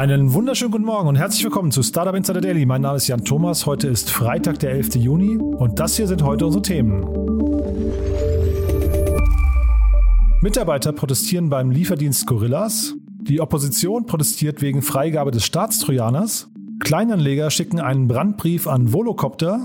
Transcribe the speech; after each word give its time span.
Einen 0.00 0.32
wunderschönen 0.32 0.70
guten 0.70 0.86
Morgen 0.86 1.08
und 1.08 1.16
herzlich 1.16 1.44
willkommen 1.44 1.72
zu 1.72 1.82
Startup 1.82 2.14
Insider 2.14 2.40
Daily. 2.40 2.64
Mein 2.64 2.80
Name 2.80 2.96
ist 2.96 3.06
Jan 3.06 3.22
Thomas. 3.22 3.66
Heute 3.66 3.86
ist 3.86 4.10
Freitag, 4.10 4.58
der 4.60 4.70
11. 4.70 4.94
Juni 4.94 5.36
und 5.36 5.78
das 5.78 5.96
hier 5.96 6.06
sind 6.06 6.22
heute 6.22 6.46
unsere 6.46 6.62
Themen. 6.62 7.04
Mitarbeiter 10.40 10.92
protestieren 10.92 11.50
beim 11.50 11.70
Lieferdienst 11.70 12.26
Gorillas. 12.26 12.94
Die 13.20 13.42
Opposition 13.42 14.06
protestiert 14.06 14.62
wegen 14.62 14.80
Freigabe 14.80 15.32
des 15.32 15.44
Staatstrojaners. 15.44 16.48
Kleinanleger 16.78 17.50
schicken 17.50 17.78
einen 17.78 18.08
Brandbrief 18.08 18.68
an 18.68 18.94
Volocopter. 18.94 19.60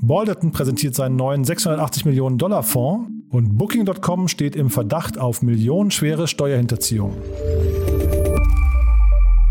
Balderton 0.00 0.52
präsentiert 0.52 0.94
seinen 0.94 1.16
neuen 1.16 1.42
680 1.42 2.04
Millionen 2.04 2.38
Dollar 2.38 2.62
Fonds. 2.62 3.10
Und 3.30 3.58
Booking.com 3.58 4.28
steht 4.28 4.54
im 4.54 4.70
Verdacht 4.70 5.18
auf 5.18 5.42
millionenschwere 5.42 6.28
Steuerhinterziehung. 6.28 7.16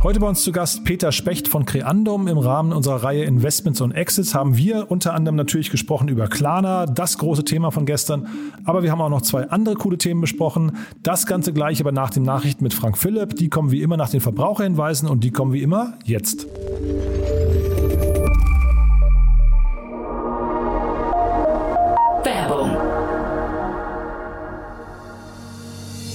Heute 0.01 0.21
bei 0.21 0.29
uns 0.29 0.43
zu 0.43 0.53
Gast 0.53 0.85
Peter 0.85 1.11
Specht 1.11 1.49
von 1.49 1.65
Creandum. 1.65 2.29
Im 2.29 2.37
Rahmen 2.37 2.71
unserer 2.71 3.03
Reihe 3.03 3.25
Investments 3.25 3.81
und 3.81 3.91
Exits 3.91 4.33
haben 4.33 4.55
wir 4.55 4.89
unter 4.89 5.13
anderem 5.13 5.35
natürlich 5.35 5.71
gesprochen 5.71 6.07
über 6.07 6.29
Klarna, 6.29 6.85
das 6.85 7.17
große 7.17 7.43
Thema 7.43 7.71
von 7.71 7.85
gestern. 7.85 8.27
Aber 8.63 8.81
wir 8.81 8.93
haben 8.93 9.01
auch 9.01 9.09
noch 9.09 9.23
zwei 9.23 9.49
andere 9.49 9.75
coole 9.75 9.97
Themen 9.97 10.21
besprochen. 10.21 10.77
Das 11.03 11.25
Ganze 11.25 11.51
gleich 11.51 11.81
aber 11.81 11.91
nach 11.91 12.11
den 12.11 12.23
Nachrichten 12.23 12.63
mit 12.63 12.73
Frank 12.73 12.97
Philipp. 12.97 13.35
Die 13.35 13.49
kommen 13.49 13.71
wie 13.71 13.81
immer 13.81 13.97
nach 13.97 14.09
den 14.09 14.21
Verbraucherhinweisen 14.21 15.09
und 15.09 15.25
die 15.25 15.31
kommen 15.31 15.51
wie 15.51 15.61
immer 15.61 15.95
jetzt. 16.05 16.47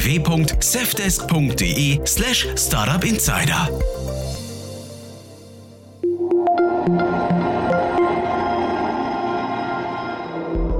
www.safdesk.de 0.00 2.00
slash 2.02 2.46
startupinsider. 2.54 3.68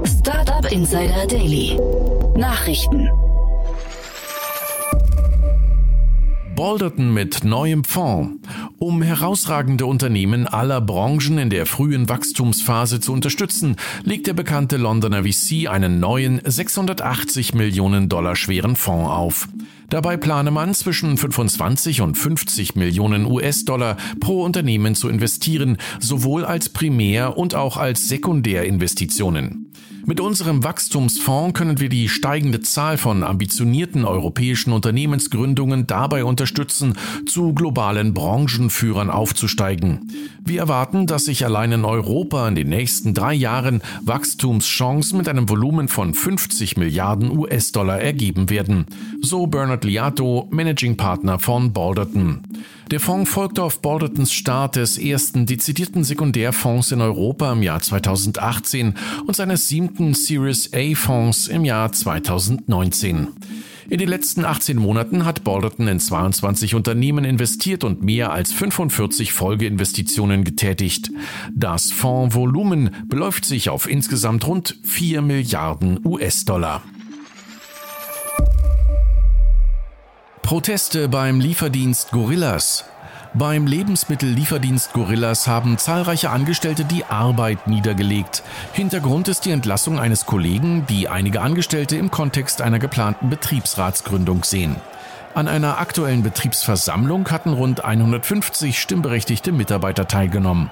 Startup 0.03 0.71
Insider 0.71 1.27
Daily. 1.27 1.79
Nachrichten. 2.33 3.26
Balderton 6.57 7.13
mit 7.13 7.43
neuem 7.43 7.83
Fonds. 7.83 8.39
Um 8.79 9.03
herausragende 9.03 9.85
Unternehmen 9.85 10.47
aller 10.47 10.81
Branchen 10.81 11.37
in 11.37 11.51
der 11.51 11.67
frühen 11.67 12.09
Wachstumsphase 12.09 12.99
zu 12.99 13.13
unterstützen, 13.13 13.75
legt 14.03 14.25
der 14.25 14.33
bekannte 14.33 14.77
Londoner 14.77 15.23
VC 15.23 15.67
einen 15.69 15.99
neuen 15.99 16.41
680 16.43 17.53
Millionen 17.53 18.09
Dollar 18.09 18.35
schweren 18.35 18.75
Fonds 18.75 19.07
auf. 19.07 19.47
Dabei 19.91 20.17
plane 20.17 20.49
man 20.49 20.73
zwischen 20.73 21.15
25 21.15 22.01
und 22.01 22.17
50 22.17 22.75
Millionen 22.75 23.27
US-Dollar 23.27 23.95
pro 24.19 24.43
Unternehmen 24.43 24.95
zu 24.95 25.09
investieren, 25.09 25.77
sowohl 25.99 26.43
als 26.43 26.69
Primär- 26.69 27.37
und 27.37 27.53
auch 27.53 27.77
als 27.77 28.09
Sekundärinvestitionen. 28.09 29.66
Mit 30.09 30.21
unserem 30.21 30.63
Wachstumsfonds 30.63 31.53
können 31.53 31.81
wir 31.81 31.89
die 31.89 32.07
steigende 32.07 32.61
Zahl 32.61 32.97
von 32.97 33.23
ambitionierten 33.23 34.05
europäischen 34.05 34.71
Unternehmensgründungen 34.71 35.85
dabei 35.85 36.23
unterstützen, 36.23 36.93
zu 37.25 37.53
globalen 37.53 38.13
Branchenführern 38.13 39.09
aufzusteigen. 39.09 40.09
Wir 40.45 40.61
erwarten, 40.61 41.07
dass 41.07 41.25
sich 41.25 41.43
allein 41.43 41.73
in 41.73 41.83
Europa 41.83 42.47
in 42.47 42.55
den 42.55 42.69
nächsten 42.69 43.13
drei 43.13 43.33
Jahren 43.33 43.81
Wachstumschancen 44.01 45.17
mit 45.17 45.27
einem 45.27 45.49
Volumen 45.49 45.89
von 45.89 46.13
50 46.13 46.77
Milliarden 46.77 47.37
US-Dollar 47.37 47.99
ergeben 47.99 48.49
werden. 48.49 48.85
So 49.21 49.45
Bernard 49.45 49.83
Liato, 49.83 50.47
Managing 50.51 50.95
Partner 50.95 51.37
von 51.37 51.73
Balderton. 51.73 52.43
Der 52.91 53.01
Fonds 53.01 53.29
folgte 53.29 53.63
auf 53.63 53.81
Baldertons 53.81 54.31
Start 54.31 54.77
des 54.77 54.97
ersten 54.97 55.45
dezidierten 55.45 56.05
Sekundärfonds 56.05 56.93
in 56.93 57.01
Europa 57.01 57.51
im 57.51 57.61
Jahr 57.61 57.81
2018 57.81 58.93
und 59.25 59.35
seines 59.35 59.67
siebten 59.67 60.13
Series 60.13 60.71
A 60.73 60.95
Fonds 60.95 61.47
im 61.47 61.65
Jahr 61.65 61.91
2019. 61.91 63.27
In 63.89 63.97
den 63.97 64.07
letzten 64.07 64.45
18 64.45 64.77
Monaten 64.77 65.25
hat 65.25 65.43
Balderton 65.43 65.89
in 65.89 65.99
22 65.99 66.75
Unternehmen 66.75 67.25
investiert 67.25 67.83
und 67.83 68.03
mehr 68.03 68.31
als 68.31 68.53
45 68.53 69.33
Folgeinvestitionen 69.33 70.45
getätigt. 70.45 71.11
Das 71.53 71.91
Fondsvolumen 71.91 72.91
beläuft 73.07 73.43
sich 73.43 73.69
auf 73.69 73.89
insgesamt 73.89 74.47
rund 74.47 74.79
4 74.83 75.21
Milliarden 75.21 75.99
US-Dollar. 76.05 76.83
Proteste 80.47 81.09
beim 81.09 81.41
Lieferdienst 81.41 82.11
Gorillas. 82.11 82.85
Beim 83.33 83.67
Lebensmittellieferdienst 83.67 84.93
Gorillas 84.93 85.45
haben 85.45 85.77
zahlreiche 85.77 86.29
Angestellte 86.29 86.85
die 86.85 87.03
Arbeit 87.03 87.67
niedergelegt. 87.67 88.43
Hintergrund 88.71 89.27
ist 89.27 89.43
die 89.43 89.51
Entlassung 89.51 89.99
eines 89.99 90.25
Kollegen, 90.25 90.85
die 90.87 91.09
einige 91.09 91.41
Angestellte 91.41 91.97
im 91.97 92.11
Kontext 92.11 92.61
einer 92.61 92.79
geplanten 92.79 93.29
Betriebsratsgründung 93.29 94.45
sehen. 94.45 94.77
An 95.35 95.49
einer 95.49 95.79
aktuellen 95.79 96.23
Betriebsversammlung 96.23 97.29
hatten 97.29 97.51
rund 97.51 97.83
150 97.83 98.79
stimmberechtigte 98.79 99.51
Mitarbeiter 99.51 100.07
teilgenommen. 100.07 100.71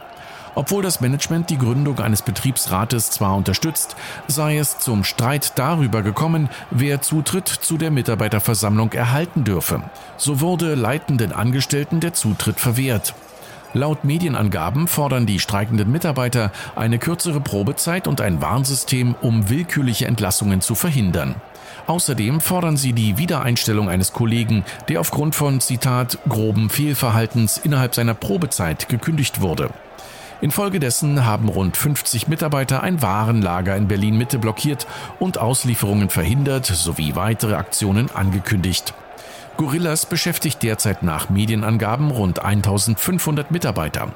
Obwohl 0.55 0.81
das 0.81 1.01
Management 1.01 1.49
die 1.49 1.57
Gründung 1.57 1.99
eines 1.99 2.21
Betriebsrates 2.21 3.11
zwar 3.11 3.35
unterstützt, 3.35 3.95
sei 4.27 4.57
es 4.57 4.79
zum 4.79 5.03
Streit 5.03 5.53
darüber 5.59 6.01
gekommen, 6.01 6.49
wer 6.71 7.01
Zutritt 7.01 7.47
zu 7.47 7.77
der 7.77 7.91
Mitarbeiterversammlung 7.91 8.93
erhalten 8.93 9.43
dürfe. 9.43 9.83
So 10.17 10.39
wurde 10.39 10.75
leitenden 10.75 11.33
Angestellten 11.33 11.99
der 11.99 12.13
Zutritt 12.13 12.59
verwehrt. 12.59 13.13
Laut 13.73 14.05
Medienangaben 14.05 14.87
fordern 14.87 15.25
die 15.25 15.41
streikenden 15.41 15.91
Mitarbeiter 15.91 16.53
eine 16.77 16.97
kürzere 16.97 17.41
Probezeit 17.41 18.07
und 18.07 18.21
ein 18.21 18.41
Warnsystem, 18.41 19.15
um 19.21 19.49
willkürliche 19.49 20.07
Entlassungen 20.07 20.61
zu 20.61 20.75
verhindern. 20.75 21.35
Außerdem 21.85 22.39
fordern 22.39 22.77
sie 22.77 22.93
die 22.93 23.17
Wiedereinstellung 23.17 23.89
eines 23.89 24.13
Kollegen, 24.13 24.63
der 24.87 25.01
aufgrund 25.01 25.35
von 25.35 25.59
Zitat 25.59 26.17
groben 26.29 26.69
Fehlverhaltens 26.69 27.57
innerhalb 27.57 27.93
seiner 27.95 28.13
Probezeit 28.13 28.87
gekündigt 28.87 29.41
wurde. 29.41 29.69
Infolgedessen 30.45 31.25
haben 31.25 31.49
rund 31.49 31.75
50 31.75 32.27
Mitarbeiter 32.27 32.83
ein 32.83 33.01
Warenlager 33.01 33.75
in 33.75 33.87
Berlin 33.87 34.15
Mitte 34.15 34.37
blockiert 34.37 34.85
und 35.17 35.39
Auslieferungen 35.39 36.11
verhindert 36.11 36.67
sowie 36.67 37.15
weitere 37.15 37.55
Aktionen 37.55 38.11
angekündigt. 38.11 38.93
Gorillas 39.57 40.05
beschäftigt 40.05 40.61
derzeit 40.61 41.01
nach 41.01 41.31
Medienangaben 41.31 42.11
rund 42.11 42.45
1500 42.45 43.49
Mitarbeiter. 43.49 44.09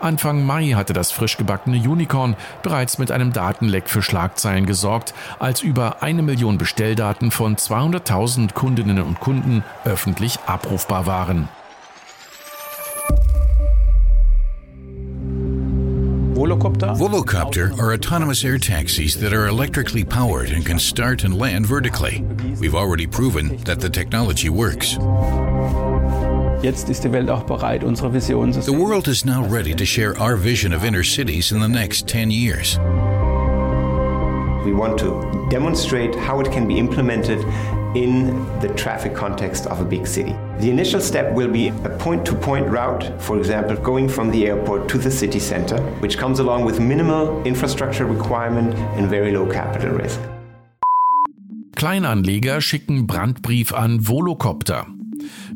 Anfang 0.00 0.46
Mai 0.46 0.74
hatte 0.76 0.92
das 0.92 1.10
frisch 1.10 1.36
gebackene 1.36 1.78
Unicorn 1.78 2.36
bereits 2.62 2.98
mit 2.98 3.10
einem 3.10 3.32
Datenleck 3.32 3.90
für 3.90 4.02
Schlagzeilen 4.02 4.66
gesorgt, 4.66 5.14
als 5.40 5.62
über 5.62 6.00
eine 6.00 6.22
Million 6.22 6.58
Bestelldaten 6.58 7.32
von 7.32 7.56
200.000 7.56 8.52
Kundinnen 8.52 9.02
und 9.02 9.18
Kunden 9.18 9.64
öffentlich 9.84 10.38
abrufbar 10.46 11.06
waren. 11.06 11.48
Volocopter? 16.62 16.96
Volocopter 16.96 17.78
are 17.78 17.92
autonomous 17.92 18.44
air 18.44 18.56
taxis 18.56 19.16
that 19.16 19.32
are 19.32 19.48
electrically 19.48 20.04
powered 20.04 20.50
and 20.50 20.64
can 20.64 20.78
start 20.78 21.24
and 21.24 21.36
land 21.36 21.66
vertically. 21.66 22.22
We've 22.60 22.74
already 22.74 23.06
proven 23.06 23.56
that 23.64 23.80
the 23.80 23.90
technology 23.90 24.48
works. 24.48 24.96
Jetzt 26.62 26.88
ist 26.88 27.02
die 27.02 27.10
Welt 27.10 27.28
auch 27.30 27.44
bereit, 27.46 27.82
unsere 27.82 28.12
Vision 28.12 28.52
zu 28.52 28.62
sehen. 28.62 28.72
The 28.72 28.80
world 28.80 29.08
is 29.08 29.24
now 29.24 29.44
ready 29.44 29.74
to 29.74 29.84
share 29.84 30.16
our 30.20 30.36
vision 30.36 30.72
of 30.72 30.84
inner 30.84 31.02
cities 31.02 31.50
in 31.50 31.58
the 31.58 31.68
next 31.68 32.06
10 32.06 32.30
years. 32.30 32.78
We 34.64 34.72
want 34.72 34.96
to 35.00 35.48
demonstrate 35.50 36.14
how 36.14 36.38
it 36.40 36.52
can 36.52 36.68
be 36.68 36.78
implemented 36.78 37.44
in 37.94 38.44
the 38.60 38.68
traffic 38.74 39.14
context 39.14 39.66
of 39.66 39.80
a 39.80 39.84
big 39.84 40.06
city. 40.06 40.34
The 40.58 40.70
initial 40.70 41.00
step 41.00 41.32
will 41.34 41.50
be 41.50 41.68
a 41.68 41.96
point 41.98 42.24
to 42.26 42.34
point 42.34 42.66
route, 42.68 43.20
for 43.20 43.38
example, 43.38 43.76
going 43.76 44.08
from 44.08 44.30
the 44.30 44.46
airport 44.46 44.88
to 44.90 44.98
the 44.98 45.10
city 45.10 45.38
center, 45.38 45.80
which 46.00 46.18
comes 46.18 46.38
along 46.38 46.64
with 46.64 46.80
minimal 46.80 47.42
infrastructure 47.44 48.06
requirement 48.06 48.74
and 48.96 49.08
very 49.08 49.32
low 49.32 49.50
capital 49.50 49.90
risk. 49.90 50.20
Kleinanleger 51.76 52.62
schicken 52.62 53.06
Brandbrief 53.06 53.72
an 53.76 53.98
Volocopter. 53.98 55.01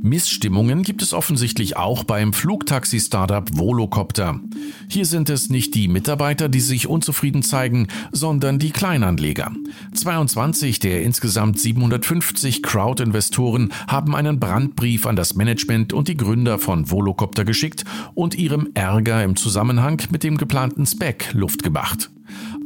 Missstimmungen 0.00 0.82
gibt 0.82 1.02
es 1.02 1.12
offensichtlich 1.12 1.76
auch 1.76 2.04
beim 2.04 2.32
Flugtaxi-Startup 2.32 3.48
Volocopter. 3.56 4.40
Hier 4.88 5.06
sind 5.06 5.30
es 5.30 5.50
nicht 5.50 5.74
die 5.74 5.88
Mitarbeiter, 5.88 6.48
die 6.48 6.60
sich 6.60 6.86
unzufrieden 6.86 7.42
zeigen, 7.42 7.88
sondern 8.12 8.58
die 8.58 8.70
Kleinanleger. 8.70 9.52
22 9.94 10.78
der 10.78 11.02
insgesamt 11.02 11.58
750 11.58 12.62
Crowd-Investoren 12.62 13.72
haben 13.88 14.14
einen 14.14 14.38
Brandbrief 14.40 15.06
an 15.06 15.16
das 15.16 15.34
Management 15.34 15.92
und 15.92 16.08
die 16.08 16.16
Gründer 16.16 16.58
von 16.58 16.90
Volocopter 16.90 17.44
geschickt 17.44 17.84
und 18.14 18.34
ihrem 18.34 18.68
Ärger 18.74 19.24
im 19.24 19.36
Zusammenhang 19.36 20.02
mit 20.10 20.22
dem 20.22 20.36
geplanten 20.36 20.86
Spec 20.86 21.32
Luft 21.32 21.62
gemacht. 21.62 22.10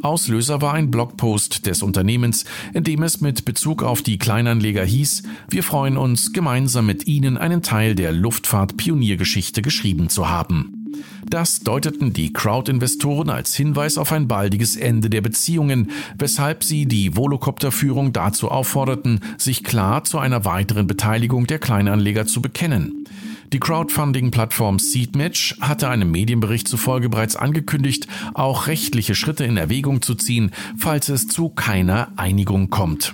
Auslöser 0.02 0.62
war 0.62 0.74
ein 0.74 0.90
Blogpost 0.90 1.66
des 1.66 1.82
Unternehmens, 1.82 2.44
in 2.72 2.84
dem 2.84 3.02
es 3.02 3.20
mit 3.20 3.44
Bezug 3.44 3.82
auf 3.82 4.02
die 4.02 4.18
Kleinanleger 4.18 4.84
hieß, 4.84 5.22
wir 5.48 5.62
freuen 5.62 5.96
uns, 5.96 6.32
gemeinsam 6.32 6.86
mit 6.86 7.06
Ihnen 7.06 7.36
einen 7.36 7.62
Teil 7.62 7.94
der 7.94 8.12
Luftfahrt-Pioniergeschichte 8.12 9.62
geschrieben 9.62 10.08
zu 10.08 10.28
haben. 10.28 10.80
Das 11.28 11.60
deuteten 11.60 12.12
die 12.12 12.32
Crowd-Investoren 12.32 13.30
als 13.30 13.54
Hinweis 13.54 13.98
auf 13.98 14.12
ein 14.12 14.26
baldiges 14.26 14.76
Ende 14.76 15.10
der 15.10 15.20
Beziehungen, 15.20 15.90
weshalb 16.18 16.64
sie 16.64 16.86
die 16.86 17.16
Volocopter-Führung 17.16 18.12
dazu 18.12 18.50
aufforderten, 18.50 19.20
sich 19.38 19.62
klar 19.64 20.04
zu 20.04 20.18
einer 20.18 20.44
weiteren 20.44 20.86
Beteiligung 20.86 21.46
der 21.46 21.58
Kleinanleger 21.58 22.26
zu 22.26 22.42
bekennen. 22.42 23.04
Die 23.52 23.58
Crowdfunding-Plattform 23.58 24.78
Seedmatch 24.78 25.56
hatte 25.60 25.88
einem 25.88 26.12
Medienbericht 26.12 26.68
zufolge 26.68 27.08
bereits 27.08 27.34
angekündigt, 27.34 28.06
auch 28.34 28.68
rechtliche 28.68 29.16
Schritte 29.16 29.44
in 29.44 29.56
Erwägung 29.56 30.02
zu 30.02 30.14
ziehen, 30.14 30.52
falls 30.78 31.08
es 31.08 31.26
zu 31.26 31.48
keiner 31.48 32.12
Einigung 32.14 32.70
kommt. 32.70 33.12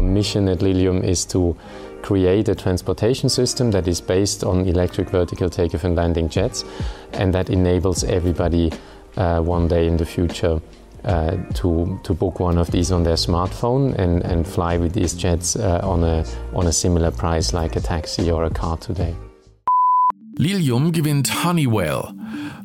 Mission 0.00 0.48
at 0.48 0.62
Lilium 0.62 1.02
is 1.02 1.26
to 1.26 1.54
create 2.02 2.48
a 2.48 2.54
transportation 2.54 3.28
system 3.28 3.70
that 3.72 3.86
is 3.86 4.00
based 4.00 4.44
on 4.44 4.64
electric 4.64 5.10
vertical 5.10 5.50
takeoff 5.50 5.84
and 5.84 5.96
landing 5.96 6.28
jets 6.30 6.64
and 7.12 7.34
that 7.34 7.50
enables 7.50 8.04
everybody 8.04 8.70
uh, 9.16 9.40
one 9.40 9.68
day 9.68 9.86
in 9.86 9.98
the 9.98 10.04
future 10.04 10.60
uh, 11.04 11.36
to, 11.54 11.98
to 12.02 12.14
book 12.14 12.40
one 12.40 12.58
of 12.58 12.70
these 12.70 12.90
on 12.90 13.02
their 13.02 13.16
smartphone 13.16 13.94
and, 13.98 14.22
and 14.22 14.46
fly 14.46 14.76
with 14.76 14.92
these 14.92 15.14
jets 15.14 15.56
uh, 15.56 15.80
on, 15.82 16.02
a, 16.02 16.24
on 16.54 16.66
a 16.66 16.72
similar 16.72 17.10
price 17.10 17.52
like 17.52 17.76
a 17.76 17.80
taxi 17.80 18.30
or 18.30 18.44
a 18.44 18.50
car 18.50 18.76
today. 18.76 19.14
Lilium 20.38 20.90
gewinnt 20.90 21.28
Honeywell. 21.28 22.12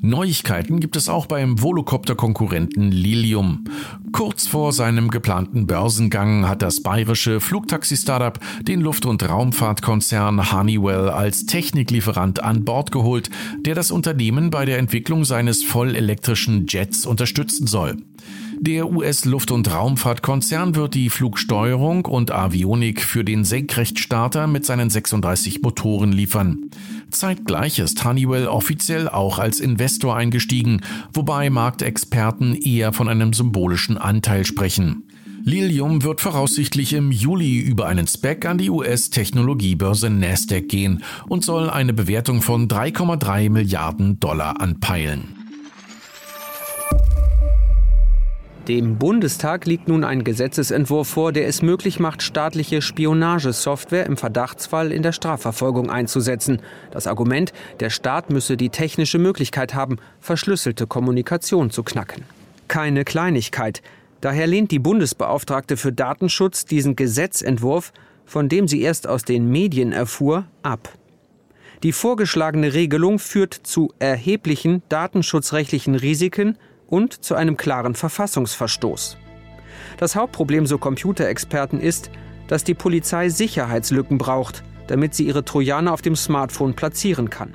Neuigkeiten 0.01 0.79
gibt 0.79 0.95
es 0.95 1.09
auch 1.09 1.25
beim 1.25 1.61
Volocopter-Konkurrenten 1.61 2.89
Lilium. 2.89 3.65
Kurz 4.13 4.47
vor 4.47 4.71
seinem 4.71 5.09
geplanten 5.09 5.67
Börsengang 5.67 6.47
hat 6.47 6.61
das 6.61 6.81
bayerische 6.81 7.41
Flugtaxi-Startup 7.41 8.39
den 8.61 8.79
Luft- 8.79 9.05
und 9.05 9.27
Raumfahrtkonzern 9.27 10.53
Honeywell 10.53 11.09
als 11.09 11.45
Techniklieferant 11.45 12.41
an 12.41 12.63
Bord 12.63 12.93
geholt, 12.93 13.29
der 13.65 13.75
das 13.75 13.91
Unternehmen 13.91 14.51
bei 14.51 14.63
der 14.63 14.77
Entwicklung 14.77 15.25
seines 15.25 15.63
vollelektrischen 15.65 16.65
Jets 16.67 17.05
unterstützen 17.05 17.67
soll. 17.67 17.97
Der 18.61 18.91
US-Luft- 18.91 19.51
und 19.51 19.73
Raumfahrtkonzern 19.73 20.75
wird 20.75 20.93
die 20.93 21.09
Flugsteuerung 21.09 22.03
und 22.03 22.31
Avionik 22.31 23.01
für 23.01 23.23
den 23.23 23.45
Senkrechtstarter 23.45 24.47
mit 24.47 24.65
seinen 24.65 24.89
36 24.89 25.61
Motoren 25.61 26.11
liefern. 26.11 26.69
Zeitgleich 27.09 27.79
ist 27.79 28.03
Honeywell 28.03 28.47
offiziell 28.47 29.07
auch 29.07 29.39
als 29.39 29.61
Investor 29.61 30.17
eingestiegen, 30.17 30.81
wobei 31.13 31.49
Marktexperten 31.49 32.53
eher 32.53 32.91
von 32.91 33.07
einem 33.07 33.31
symbolischen 33.31 33.97
Anteil 33.97 34.43
sprechen. 34.43 35.03
Lilium 35.45 36.03
wird 36.03 36.19
voraussichtlich 36.19 36.91
im 36.91 37.13
Juli 37.13 37.59
über 37.59 37.87
einen 37.87 38.07
Spec 38.07 38.45
an 38.45 38.57
die 38.57 38.69
US-Technologiebörse 38.69 40.09
Nasdaq 40.09 40.67
gehen 40.67 41.01
und 41.29 41.45
soll 41.45 41.69
eine 41.69 41.93
Bewertung 41.93 42.41
von 42.41 42.67
3,3 42.67 43.49
Milliarden 43.49 44.19
Dollar 44.19 44.59
anpeilen. 44.59 45.38
Dem 48.69 48.99
Bundestag 48.99 49.65
liegt 49.65 49.87
nun 49.87 50.03
ein 50.03 50.23
Gesetzesentwurf 50.23 51.07
vor, 51.07 51.31
der 51.31 51.47
es 51.47 51.63
möglich 51.63 51.99
macht, 51.99 52.21
staatliche 52.21 52.83
Spionagesoftware 52.83 54.05
im 54.05 54.15
Verdachtsfall 54.15 54.91
in 54.91 55.01
der 55.01 55.11
Strafverfolgung 55.11 55.89
einzusetzen. 55.89 56.61
Das 56.91 57.07
Argument, 57.07 57.51
der 57.79 57.89
Staat 57.89 58.29
müsse 58.29 58.57
die 58.57 58.69
technische 58.69 59.17
Möglichkeit 59.17 59.73
haben, 59.73 59.97
verschlüsselte 60.19 60.85
Kommunikation 60.85 61.71
zu 61.71 61.81
knacken. 61.81 62.25
Keine 62.67 63.05
Kleinigkeit. 63.05 63.81
Daher 64.21 64.45
lehnt 64.45 64.69
die 64.69 64.77
Bundesbeauftragte 64.77 65.75
für 65.75 65.91
Datenschutz 65.91 66.65
diesen 66.65 66.95
Gesetzentwurf, 66.95 67.91
von 68.23 68.49
dem 68.49 68.67
sie 68.67 68.83
erst 68.83 69.07
aus 69.07 69.23
den 69.23 69.49
Medien 69.49 69.93
erfuhr, 69.93 70.45
ab. 70.61 70.93
Die 71.81 71.91
vorgeschlagene 71.91 72.75
Regelung 72.75 73.17
führt 73.17 73.55
zu 73.55 73.91
erheblichen 73.97 74.83
datenschutzrechtlichen 74.89 75.95
Risiken 75.95 76.55
und 76.89 77.23
zu 77.23 77.35
einem 77.35 77.57
klaren 77.57 77.95
Verfassungsverstoß. 77.95 79.17
Das 79.97 80.15
Hauptproblem, 80.15 80.65
so 80.65 80.77
Computerexperten, 80.77 81.79
ist, 81.79 82.09
dass 82.47 82.63
die 82.63 82.73
Polizei 82.73 83.29
Sicherheitslücken 83.29 84.17
braucht, 84.17 84.63
damit 84.87 85.13
sie 85.13 85.25
ihre 85.27 85.45
Trojaner 85.45 85.93
auf 85.93 86.01
dem 86.01 86.15
Smartphone 86.15 86.73
platzieren 86.73 87.29
kann. 87.29 87.53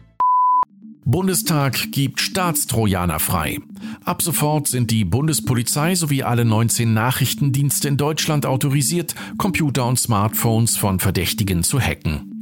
Bundestag 1.07 1.93
gibt 1.93 2.21
Staatstrojaner 2.21 3.19
frei. 3.19 3.59
Ab 4.05 4.23
sofort 4.23 4.69
sind 4.69 4.91
die 4.91 5.05
Bundespolizei 5.05 5.95
sowie 5.95 6.23
alle 6.23 6.47
19 6.47 6.95
Nachrichtendienste 6.95 7.89
in 7.89 7.99
Deutschland 7.99 8.47
autorisiert, 8.47 9.15
Computer 9.37 9.87
und 9.87 9.99
Smartphones 9.99 10.79
von 10.79 11.01
Verdächtigen 11.01 11.63
zu 11.63 11.79
hacken. 11.79 12.34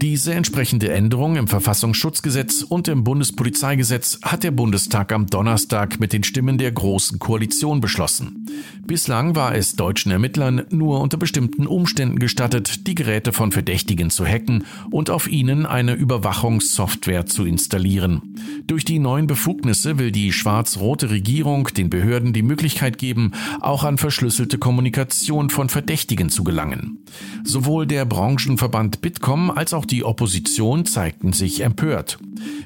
Diese 0.00 0.32
entsprechende 0.32 0.90
Änderung 0.90 1.36
im 1.36 1.46
Verfassungsschutzgesetz 1.46 2.62
und 2.62 2.88
im 2.88 3.04
Bundespolizeigesetz 3.04 4.18
hat 4.22 4.44
der 4.44 4.50
Bundestag 4.50 5.12
am 5.12 5.26
Donnerstag 5.26 6.00
mit 6.00 6.14
den 6.14 6.24
Stimmen 6.24 6.56
der 6.56 6.72
Großen 6.72 7.18
Koalition 7.18 7.82
beschlossen. 7.82 8.46
Bislang 8.86 9.36
war 9.36 9.54
es 9.54 9.76
deutschen 9.76 10.10
Ermittlern 10.10 10.62
nur 10.70 11.00
unter 11.02 11.18
bestimmten 11.18 11.66
Umständen 11.66 12.18
gestattet, 12.18 12.86
die 12.86 12.94
Geräte 12.94 13.34
von 13.34 13.52
Verdächtigen 13.52 14.08
zu 14.08 14.24
hacken 14.24 14.64
und 14.90 15.10
auf 15.10 15.30
ihnen 15.30 15.66
eine 15.66 15.92
Überwachungssoftware 15.92 17.26
zu 17.26 17.44
installieren. 17.44 18.36
Durch 18.66 18.86
die 18.86 19.00
neuen 19.00 19.26
Befugnisse 19.26 19.98
will 19.98 20.12
die 20.12 20.32
schwarz-rote 20.32 21.10
Regierung 21.10 21.68
den 21.76 21.90
Behörden 21.90 22.32
die 22.32 22.42
Möglichkeit 22.42 22.96
geben, 22.96 23.32
auch 23.60 23.84
an 23.84 23.98
verschlüsselte 23.98 24.56
Kommunikation 24.56 25.50
von 25.50 25.68
Verdächtigen 25.68 26.30
zu 26.30 26.42
gelangen. 26.42 27.04
Sowohl 27.44 27.86
der 27.86 28.06
Branchenverband 28.06 29.02
Bitkom 29.02 29.50
als 29.50 29.74
auch 29.74 29.84
die 29.90 30.04
Opposition 30.04 30.86
zeigten 30.86 31.32
sich 31.32 31.60
empört. 31.60 32.18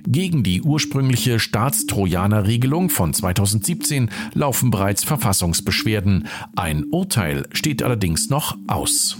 Gegen 0.07 0.43
die 0.43 0.63
ursprüngliche 0.63 1.39
Staatstrojaner-Regelung 1.41 2.91
von 2.91 3.15
2017 3.15 4.11
laufen 4.35 4.71
bereits 4.71 5.05
Verfassungsbeschwerden. 5.05 6.29
Ein 6.57 6.85
Urteil 6.91 7.49
steht 7.53 7.83
allerdings 7.83 8.31
noch 8.31 8.57
aus. 8.67 9.19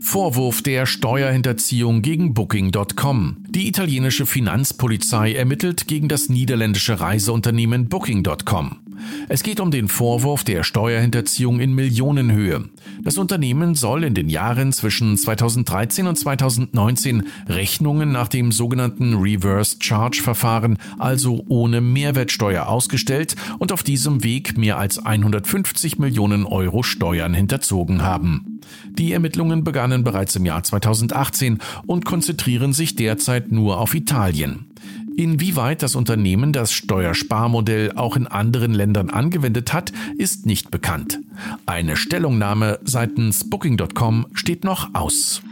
Vorwurf 0.00 0.62
der 0.62 0.86
Steuerhinterziehung 0.86 2.02
gegen 2.02 2.34
Booking.com. 2.34 3.44
Die 3.48 3.66
italienische 3.66 4.26
Finanzpolizei 4.26 5.32
ermittelt 5.32 5.88
gegen 5.88 6.08
das 6.08 6.28
niederländische 6.28 7.00
Reiseunternehmen 7.00 7.88
Booking.com. 7.88 8.85
Es 9.28 9.42
geht 9.42 9.60
um 9.60 9.70
den 9.70 9.88
Vorwurf 9.88 10.44
der 10.44 10.62
Steuerhinterziehung 10.62 11.60
in 11.60 11.74
Millionenhöhe. 11.74 12.64
Das 13.02 13.18
Unternehmen 13.18 13.74
soll 13.74 14.04
in 14.04 14.14
den 14.14 14.28
Jahren 14.28 14.72
zwischen 14.72 15.16
2013 15.16 16.06
und 16.06 16.16
2019 16.16 17.24
Rechnungen 17.48 18.12
nach 18.12 18.28
dem 18.28 18.52
sogenannten 18.52 19.14
Reverse 19.14 19.76
Charge 19.80 20.22
Verfahren, 20.22 20.78
also 20.98 21.44
ohne 21.48 21.80
Mehrwertsteuer 21.80 22.66
ausgestellt 22.66 23.36
und 23.58 23.72
auf 23.72 23.82
diesem 23.82 24.24
Weg 24.24 24.56
mehr 24.56 24.78
als 24.78 24.98
150 24.98 25.98
Millionen 25.98 26.44
Euro 26.44 26.82
Steuern 26.82 27.34
hinterzogen 27.34 28.02
haben. 28.02 28.60
Die 28.98 29.12
Ermittlungen 29.12 29.64
begannen 29.64 30.04
bereits 30.04 30.36
im 30.36 30.44
Jahr 30.44 30.62
2018 30.62 31.58
und 31.86 32.04
konzentrieren 32.04 32.72
sich 32.72 32.96
derzeit 32.96 33.52
nur 33.52 33.78
auf 33.78 33.94
Italien. 33.94 34.66
Inwieweit 35.16 35.82
das 35.82 35.94
Unternehmen 35.94 36.52
das 36.52 36.72
Steuersparmodell 36.72 37.92
auch 37.96 38.16
in 38.16 38.26
anderen 38.26 38.74
Ländern 38.74 39.08
angewendet 39.08 39.72
hat, 39.72 39.92
ist 40.18 40.44
nicht 40.44 40.70
bekannt. 40.70 41.20
Eine 41.64 41.96
Stellungnahme 41.96 42.78
seitens 42.84 43.48
Booking.com 43.48 44.26
steht 44.34 44.64
noch 44.64 44.94
aus. 44.94 45.42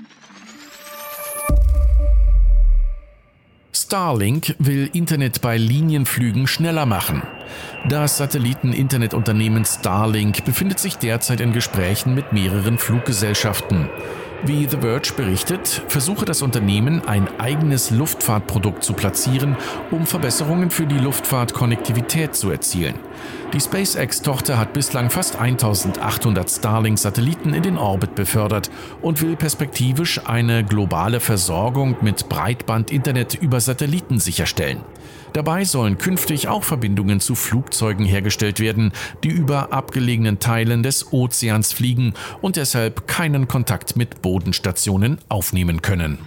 Starlink 3.73 4.55
will 4.59 4.91
Internet 4.93 5.41
bei 5.41 5.57
Linienflügen 5.57 6.47
schneller 6.47 6.85
machen. 6.85 7.23
Das 7.89 8.19
Satelliten-Internetunternehmen 8.19 9.65
Starlink 9.65 10.45
befindet 10.45 10.79
sich 10.79 10.97
derzeit 10.97 11.41
in 11.41 11.53
Gesprächen 11.53 12.15
mit 12.15 12.33
mehreren 12.33 12.79
Fluggesellschaften. 12.79 13.89
Wie 14.47 14.69
The 14.69 14.77
Verge 14.77 15.15
berichtet, 15.17 15.83
versuche 15.89 16.27
das 16.27 16.43
Unternehmen 16.43 17.01
ein 17.07 17.29
eigenes 17.41 17.91
Luftfahrtprodukt 17.91 18.85
zu 18.85 18.93
platzieren, 18.93 19.57
um 19.91 20.07
Verbesserungen 20.07 20.71
für 20.71 20.85
die 20.85 20.99
Luftfahrtkonnektivität 20.99 22.35
zu 22.35 22.51
erzielen. 22.51 22.95
Die 23.55 23.61
SpaceX-Tochter 23.61 24.59
hat 24.59 24.73
bislang 24.73 25.11
fast 25.11 25.37
1800 25.37 26.51
Starlink-Satelliten 26.51 27.55
in 27.55 27.63
den 27.63 27.79
Orbit 27.79 28.17
befördert 28.17 28.69
und 29.01 29.23
will 29.23 29.37
perspektivisch 29.37 30.21
eine 30.27 30.65
globale 30.65 31.21
Versorgung 31.21 31.97
mit 32.01 32.29
Breitband-Internet 32.29 33.35
über 33.35 33.61
Satelliten 33.61 34.19
sicherstellen. 34.19 34.81
Dabei 35.35 35.63
sollen 35.65 35.99
künftig 35.99 36.49
auch 36.49 36.65
Verbindungen 36.65 37.21
zu 37.21 37.37
Flugzeugen 37.37 38.05
hergestellt 38.05 38.59
werden, 38.59 38.91
die 39.23 39.31
über 39.31 39.73
abgelegenen 39.73 40.41
Teilen 40.41 40.83
des 40.83 41.13
Ozeans 41.13 41.73
fliegen 41.73 42.15
und 42.41 42.57
deshalb 42.57 43.07
keinen 43.07 43.47
Kontakt 43.47 43.97
mit 43.97 44.21
Bodenstationen 44.21 45.19
aufnehmen 45.29 45.81
können. 45.81 46.19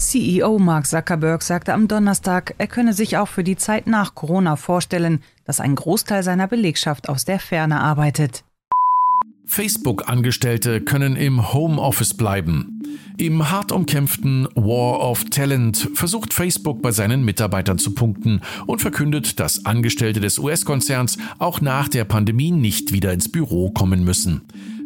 CEO 0.00 0.58
Mark 0.58 0.86
Zuckerberg 0.86 1.42
sagte 1.42 1.74
am 1.74 1.86
Donnerstag, 1.86 2.54
er 2.56 2.66
könne 2.66 2.94
sich 2.94 3.18
auch 3.18 3.28
für 3.28 3.44
die 3.44 3.56
Zeit 3.56 3.86
nach 3.86 4.14
Corona 4.14 4.56
vorstellen, 4.56 5.20
dass 5.44 5.60
ein 5.60 5.74
Großteil 5.74 6.22
seiner 6.22 6.48
Belegschaft 6.48 7.10
aus 7.10 7.26
der 7.26 7.38
Ferne 7.38 7.80
arbeitet. 7.80 8.44
Facebook-Angestellte 9.44 10.80
können 10.80 11.16
im 11.16 11.52
Homeoffice 11.52 12.14
bleiben. 12.14 12.82
Im 13.18 13.50
hart 13.50 13.72
umkämpften 13.72 14.48
War 14.54 15.00
of 15.00 15.24
Talent 15.24 15.90
versucht 15.92 16.32
Facebook 16.32 16.80
bei 16.80 16.92
seinen 16.92 17.22
Mitarbeitern 17.22 17.76
zu 17.76 17.90
punkten 17.90 18.40
und 18.66 18.80
verkündet, 18.80 19.38
dass 19.38 19.66
Angestellte 19.66 20.20
des 20.20 20.38
US-Konzerns 20.38 21.18
auch 21.38 21.60
nach 21.60 21.88
der 21.88 22.04
Pandemie 22.04 22.52
nicht 22.52 22.92
wieder 22.92 23.12
ins 23.12 23.30
Büro 23.30 23.70
kommen 23.70 24.04
müssen. 24.04 24.42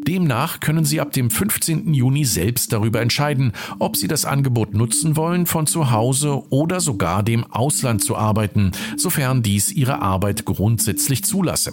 Demnach 0.06 0.60
können 0.60 0.84
Sie 0.84 1.00
ab 1.00 1.12
dem 1.12 1.30
15. 1.30 1.94
Juni 1.94 2.24
selbst 2.24 2.72
darüber 2.72 3.00
entscheiden, 3.00 3.52
ob 3.78 3.96
Sie 3.96 4.06
das 4.06 4.24
Angebot 4.24 4.74
nutzen 4.74 5.16
wollen, 5.16 5.46
von 5.46 5.66
zu 5.66 5.90
Hause 5.90 6.42
oder 6.50 6.80
sogar 6.80 7.22
dem 7.22 7.44
Ausland 7.44 8.02
zu 8.02 8.16
arbeiten, 8.16 8.72
sofern 8.96 9.42
dies 9.42 9.72
Ihre 9.72 10.02
Arbeit 10.02 10.44
grundsätzlich 10.44 11.24
zulasse. 11.24 11.72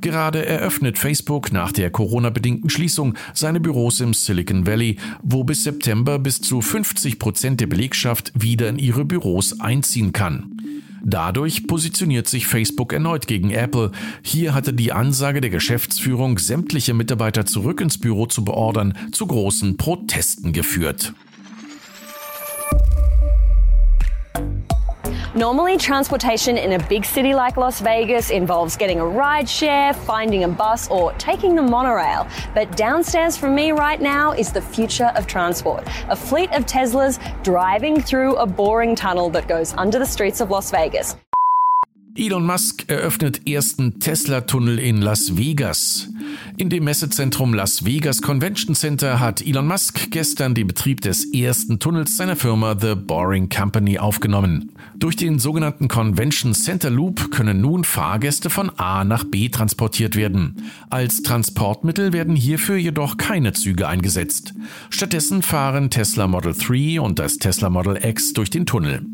Gerade 0.00 0.44
eröffnet 0.44 0.98
Facebook 0.98 1.52
nach 1.52 1.72
der 1.72 1.90
Corona-bedingten 1.90 2.70
Schließung 2.70 3.14
seine 3.32 3.60
Büros 3.60 4.00
im 4.00 4.12
Silicon 4.12 4.66
Valley, 4.66 4.96
wo 5.22 5.44
bis 5.44 5.62
September 5.62 6.18
bis 6.18 6.40
zu 6.40 6.60
50 6.60 7.18
Prozent 7.18 7.60
der 7.60 7.66
Belegschaft 7.66 8.32
wieder 8.34 8.68
in 8.68 8.78
ihre 8.78 9.04
Büros 9.04 9.60
einziehen 9.60 10.12
kann. 10.12 10.56
Dadurch 11.04 11.66
positioniert 11.66 12.28
sich 12.28 12.46
Facebook 12.46 12.92
erneut 12.92 13.26
gegen 13.26 13.50
Apple. 13.50 13.92
Hier 14.22 14.54
hatte 14.54 14.72
die 14.72 14.92
Ansage 14.92 15.40
der 15.40 15.50
Geschäftsführung, 15.50 16.38
sämtliche 16.38 16.94
Mitarbeiter 16.94 17.46
zurück 17.46 17.80
ins 17.80 17.98
Büro 17.98 18.26
zu 18.26 18.44
beordern, 18.44 18.96
zu 19.12 19.26
großen 19.26 19.76
Protesten 19.76 20.52
geführt. 20.52 21.12
Normally, 25.38 25.76
transportation 25.76 26.58
in 26.58 26.72
a 26.72 26.88
big 26.88 27.04
city 27.04 27.32
like 27.32 27.56
Las 27.56 27.80
Vegas 27.80 28.30
involves 28.30 28.76
getting 28.76 28.98
a 28.98 29.06
ride 29.06 29.48
share, 29.48 29.94
finding 29.94 30.42
a 30.42 30.48
bus, 30.48 30.88
or 30.88 31.12
taking 31.12 31.54
the 31.54 31.62
monorail. 31.62 32.26
But 32.54 32.76
downstairs 32.76 33.36
from 33.36 33.54
me 33.54 33.70
right 33.70 34.00
now 34.00 34.32
is 34.32 34.50
the 34.50 34.60
future 34.60 35.12
of 35.14 35.28
transport 35.28 35.86
a 36.08 36.16
fleet 36.16 36.50
of 36.50 36.66
Teslas 36.66 37.20
driving 37.44 38.02
through 38.02 38.34
a 38.34 38.46
boring 38.46 38.96
tunnel 38.96 39.30
that 39.30 39.46
goes 39.46 39.74
under 39.74 40.00
the 40.00 40.06
streets 40.06 40.40
of 40.40 40.50
Las 40.50 40.72
Vegas. 40.72 41.14
Elon 42.18 42.44
Musk 42.44 42.84
eröffnet 42.88 43.48
ersten 43.48 44.00
Tesla-Tunnel 44.00 44.80
in 44.80 45.00
Las 45.00 45.36
Vegas. 45.36 46.08
In 46.56 46.68
dem 46.68 46.82
Messezentrum 46.82 47.54
Las 47.54 47.84
Vegas 47.84 48.22
Convention 48.22 48.74
Center 48.74 49.20
hat 49.20 49.40
Elon 49.40 49.68
Musk 49.68 50.10
gestern 50.10 50.52
den 50.56 50.66
Betrieb 50.66 51.00
des 51.00 51.32
ersten 51.32 51.78
Tunnels 51.78 52.16
seiner 52.16 52.34
Firma 52.34 52.76
The 52.76 52.96
Boring 52.96 53.48
Company 53.48 54.00
aufgenommen. 54.00 54.72
Durch 54.96 55.14
den 55.14 55.38
sogenannten 55.38 55.86
Convention 55.86 56.54
Center 56.54 56.90
Loop 56.90 57.30
können 57.30 57.60
nun 57.60 57.84
Fahrgäste 57.84 58.50
von 58.50 58.70
A 58.78 59.04
nach 59.04 59.22
B 59.22 59.48
transportiert 59.48 60.16
werden. 60.16 60.68
Als 60.90 61.22
Transportmittel 61.22 62.12
werden 62.12 62.34
hierfür 62.34 62.78
jedoch 62.78 63.16
keine 63.16 63.52
Züge 63.52 63.86
eingesetzt. 63.86 64.54
Stattdessen 64.90 65.42
fahren 65.42 65.88
Tesla 65.88 66.26
Model 66.26 66.52
3 66.52 67.00
und 67.00 67.20
das 67.20 67.36
Tesla 67.36 67.70
Model 67.70 67.96
X 68.04 68.32
durch 68.32 68.50
den 68.50 68.66
Tunnel. 68.66 69.06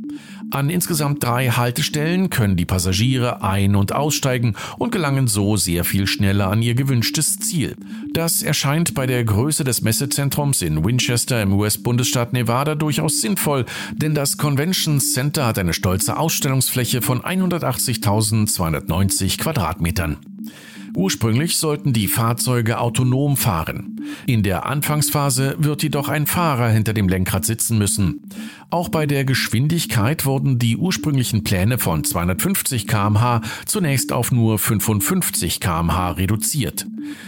An 0.51 0.71
insgesamt 0.71 1.25
drei 1.25 1.49
Haltestellen 1.49 2.31
können 2.31 2.57
die 2.57 2.65
Passagiere 2.65 3.43
ein- 3.43 3.77
und 3.77 3.93
aussteigen 3.93 4.55
und 4.79 4.93
gelangen 4.93 5.27
so 5.27 5.57
sehr 5.57 5.85
viel 5.85 6.07
schneller 6.07 6.51
an 6.51 6.63
ihr 6.63 6.75
gewünschtes 6.75 7.39
Ziel. 7.39 7.77
Das 8.13 8.43
erscheint 8.43 8.95
bei 8.95 9.07
der 9.07 9.25
Größe 9.25 9.65
des 9.65 9.83
Messezentrums 9.83 10.63
in 10.63 10.85
Winchester 10.85 11.43
im 11.43 11.53
US-Bundesstaat 11.55 12.33
Nevada 12.33 12.75
durchaus 12.75 13.21
sinnvoll, 13.21 13.65
denn 13.93 14.15
das 14.15 14.37
Convention 14.37 15.01
Center 15.01 15.47
hat 15.47 15.59
eine 15.59 15.73
stolze 15.73 16.17
Ausstellungsfläche 16.17 17.03
von 17.03 17.23
180.290 17.23 19.39
Quadratmetern. 19.39 20.19
Ursprünglich 20.97 21.57
sollten 21.57 21.93
die 21.93 22.07
Fahrzeuge 22.07 22.79
autonom 22.79 23.37
fahren. 23.37 24.01
In 24.27 24.43
der 24.43 24.67
Anfangsphase 24.67 25.57
wird 25.59 25.83
jedoch 25.83 26.09
ein 26.09 26.27
Fahrer 26.27 26.69
hinter 26.69 26.93
dem 26.93 27.09
Lenkrad 27.09 27.45
sitzen 27.45 27.79
müssen. 27.79 28.23
Auch 28.71 28.89
bei 28.89 29.07
der 29.07 29.25
Geschwindigkeit 29.25 30.25
wurden 30.25 30.59
die 30.59 30.77
ursprünglichen 30.77 31.43
Pläne 31.43 31.79
von 31.79 32.05
250 32.05 32.87
kmh 32.87 33.41
zunächst 33.67 34.13
auf 34.13 34.31
nur 34.31 34.59
55 34.59 35.61
kmh 35.61 36.13
reduziert. 36.13 36.87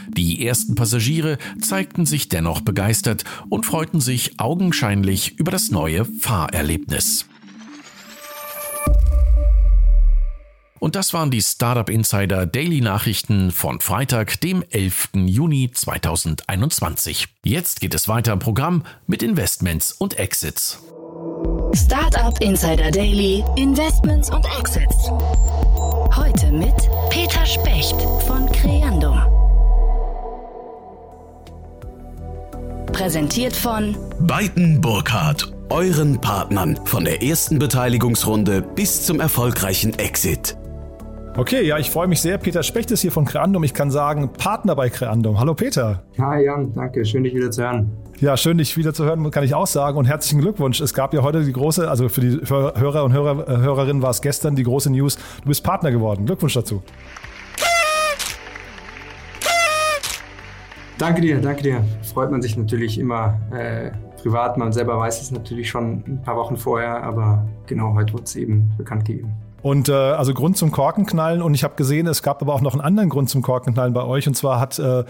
Die 0.08 0.46
ersten 0.46 0.74
Passagiere 0.74 1.38
zeigten 1.60 2.06
sich 2.06 2.28
dennoch 2.28 2.60
begeistert 2.60 3.24
und 3.48 3.66
freuten 3.66 4.00
sich 4.00 4.38
augenscheinlich 4.38 5.38
über 5.38 5.50
das 5.50 5.70
neue 5.70 6.04
Fahrerlebnis. 6.04 7.26
Und 10.78 10.94
das 10.94 11.14
waren 11.14 11.30
die 11.30 11.42
Startup 11.42 11.88
Insider 11.88 12.46
Daily 12.46 12.80
Nachrichten 12.80 13.50
von 13.50 13.80
Freitag, 13.80 14.40
dem 14.40 14.62
11. 14.70 15.10
Juni 15.14 15.70
2021. 15.72 17.28
Jetzt 17.44 17.80
geht 17.80 17.94
es 17.94 18.08
weiter 18.08 18.34
im 18.34 18.38
Programm 18.38 18.84
mit 19.06 19.22
Investments 19.22 19.92
und 19.92 20.18
Exits. 20.18 20.78
Startup 21.74 22.38
Insider 22.40 22.90
Daily, 22.90 23.42
Investments 23.56 24.30
und 24.30 24.44
Exits. 24.58 25.10
Heute 26.14 26.52
mit 26.52 26.74
Peter 27.10 27.44
Specht 27.46 27.96
von 28.26 28.46
Creandum. 28.52 29.20
Präsentiert 32.92 33.54
von 33.54 33.96
Beiten 34.20 34.80
Burkhardt, 34.80 35.52
euren 35.68 36.20
Partnern 36.20 36.78
von 36.86 37.04
der 37.04 37.22
ersten 37.22 37.58
Beteiligungsrunde 37.58 38.62
bis 38.62 39.04
zum 39.04 39.20
erfolgreichen 39.20 39.98
Exit. 39.98 40.56
Okay, 41.38 41.66
ja, 41.66 41.76
ich 41.76 41.90
freue 41.90 42.08
mich 42.08 42.22
sehr. 42.22 42.38
Peter 42.38 42.62
Specht 42.62 42.90
ist 42.90 43.02
hier 43.02 43.12
von 43.12 43.26
Creandum. 43.26 43.62
Ich 43.62 43.74
kann 43.74 43.90
sagen, 43.90 44.32
Partner 44.32 44.74
bei 44.74 44.88
Creandum. 44.88 45.38
Hallo 45.38 45.52
Peter. 45.52 46.02
Hi 46.18 46.42
Jan, 46.42 46.72
danke. 46.72 47.04
Schön, 47.04 47.24
dich 47.24 47.34
wieder 47.34 47.50
zu 47.50 47.62
hören. 47.62 47.92
Ja, 48.20 48.38
schön, 48.38 48.56
dich 48.56 48.74
wieder 48.78 48.94
zu 48.94 49.04
hören, 49.04 49.30
kann 49.30 49.44
ich 49.44 49.54
auch 49.54 49.66
sagen. 49.66 49.98
Und 49.98 50.06
herzlichen 50.06 50.40
Glückwunsch. 50.40 50.80
Es 50.80 50.94
gab 50.94 51.12
ja 51.12 51.20
heute 51.20 51.44
die 51.44 51.52
große, 51.52 51.90
also 51.90 52.08
für 52.08 52.22
die 52.22 52.40
Hörer 52.48 53.04
und 53.04 53.12
Hörer, 53.12 53.46
äh, 53.50 53.58
Hörerinnen 53.58 54.00
war 54.00 54.08
es 54.08 54.22
gestern 54.22 54.56
die 54.56 54.62
große 54.62 54.90
News. 54.90 55.16
Du 55.42 55.48
bist 55.48 55.62
Partner 55.62 55.90
geworden. 55.90 56.24
Glückwunsch 56.24 56.54
dazu. 56.54 56.82
Danke 60.96 61.20
dir, 61.20 61.38
danke 61.42 61.62
dir. 61.62 61.84
Freut 62.14 62.30
man 62.30 62.40
sich 62.40 62.56
natürlich 62.56 62.98
immer 62.98 63.38
äh, 63.52 63.90
privat. 64.22 64.56
Man 64.56 64.72
selber 64.72 64.98
weiß 64.98 65.20
es 65.20 65.30
natürlich 65.30 65.68
schon 65.68 66.02
ein 66.06 66.22
paar 66.22 66.36
Wochen 66.36 66.56
vorher, 66.56 67.02
aber 67.02 67.46
genau 67.66 67.92
heute 67.92 68.14
wurde 68.14 68.24
es 68.24 68.36
eben 68.36 68.70
bekannt 68.78 69.04
gegeben. 69.04 69.34
Und 69.66 69.88
äh, 69.88 69.94
also 69.94 70.32
Grund 70.32 70.56
zum 70.56 70.70
Korkenknallen. 70.70 71.42
Und 71.42 71.54
ich 71.54 71.64
habe 71.64 71.74
gesehen, 71.74 72.06
es 72.06 72.22
gab 72.22 72.40
aber 72.40 72.54
auch 72.54 72.60
noch 72.60 72.74
einen 72.74 72.82
anderen 72.82 73.08
Grund 73.08 73.28
zum 73.28 73.42
Korkenknallen 73.42 73.92
bei 73.92 74.04
euch. 74.04 74.28
Und 74.28 74.34
zwar 74.34 74.60
hat 74.60 74.78
äh, 74.78 75.02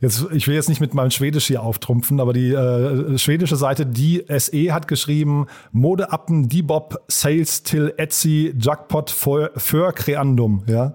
Jetzt, 0.00 0.26
ich 0.32 0.48
will 0.48 0.54
jetzt 0.56 0.68
nicht 0.68 0.80
mit 0.80 0.94
meinem 0.94 1.12
Schwedisch 1.12 1.46
hier 1.46 1.62
auftrumpfen, 1.62 2.18
aber 2.18 2.32
die 2.32 2.52
äh, 2.52 3.16
schwedische 3.18 3.54
Seite 3.54 3.86
die 3.86 4.24
SE 4.36 4.72
hat 4.72 4.88
geschrieben, 4.88 5.46
Modeappen, 5.70 6.48
Debop, 6.48 7.04
Sales 7.06 7.62
till 7.62 7.94
Etsy, 7.98 8.52
Jackpot 8.58 9.10
für, 9.10 9.52
für 9.56 9.92
Creandum. 9.92 10.64
Ja. 10.66 10.94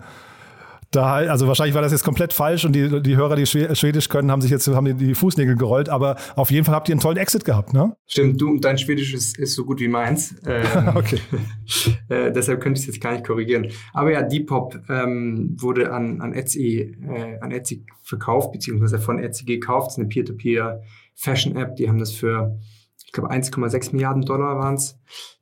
Da, 0.92 1.16
also 1.16 1.48
wahrscheinlich 1.48 1.76
war 1.76 1.82
das 1.82 1.92
jetzt 1.92 2.04
komplett 2.04 2.34
falsch 2.34 2.64
und 2.64 2.74
die, 2.74 3.02
die 3.02 3.18
Hörer, 3.18 3.36
die 3.36 3.46
Schwedisch 3.46 4.08
können, 4.10 4.32
haben 4.32 4.42
sich 4.42 4.52
jetzt 4.52 4.68
haben 4.68 4.98
die, 4.98 5.16
Fußnägel 5.16 5.56
gerollt, 5.56 5.90
aber 5.90 6.16
auf 6.36 6.50
jeden 6.50 6.66
Fall 6.66 6.76
habt 6.76 6.88
ihr 6.88 6.94
einen 6.94 7.02
tollen 7.02 7.18
Exit 7.18 7.44
gehabt, 7.44 7.74
ne? 7.74 7.96
Stimmt, 8.06 8.40
du 8.40 8.50
und 8.50 8.64
dein 8.64 8.78
Schwedisch 8.78 9.14
ist, 9.14 9.38
ist 9.38 9.56
so 9.56 9.66
gut 9.66 9.80
wie 9.80 9.88
meins. 9.88 10.36
Ähm, 10.46 10.64
okay. 10.96 11.20
äh, 12.10 12.32
deshalb 12.32 12.62
könnte 12.62 12.80
ich 12.80 12.88
es 12.88 12.96
jetzt 12.96 13.02
gar 13.02 13.12
nicht 13.12 13.26
korrigieren. 13.26 13.68
Aber 13.94 14.12
ja, 14.12 14.22
Depop 14.22 14.80
ähm, 14.90 15.58
wurde 15.60 15.92
an, 15.92 16.22
an, 16.22 16.34
Etsy, 16.34 16.96
äh, 17.08 17.40
an 17.42 17.52
Etsy 17.52 17.86
verkauft, 18.04 18.52
beziehungsweise 18.54 19.00
von 19.00 19.20
Etsy 19.20 19.46
gekauft. 19.46 19.88
Das 19.88 19.94
ist 19.96 20.00
eine 20.00 20.08
Peer-to-Peer 20.08 20.82
Fashion-App. 21.16 21.76
Die 21.76 21.90
haben 21.90 21.98
das 21.98 22.12
für, 22.12 22.60
ich 23.08 23.14
glaube, 23.14 23.32
1,6 23.32 23.94
Milliarden 23.94 24.24
Dollar 24.24 24.58
waren 24.60 24.76
es 24.76 25.00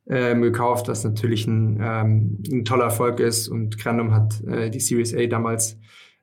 ähm, 0.08 0.42
gekauft, 0.42 0.88
was 0.88 1.04
natürlich 1.04 1.48
ein, 1.48 1.80
ähm, 1.82 2.44
ein 2.52 2.64
toller 2.64 2.86
Erfolg 2.86 3.20
ist. 3.20 3.48
Und 3.48 3.78
Grandum 3.78 4.14
hat 4.14 4.42
äh, 4.46 4.70
die 4.70 4.80
Series 4.80 5.14
A 5.16 5.26
damals 5.26 5.78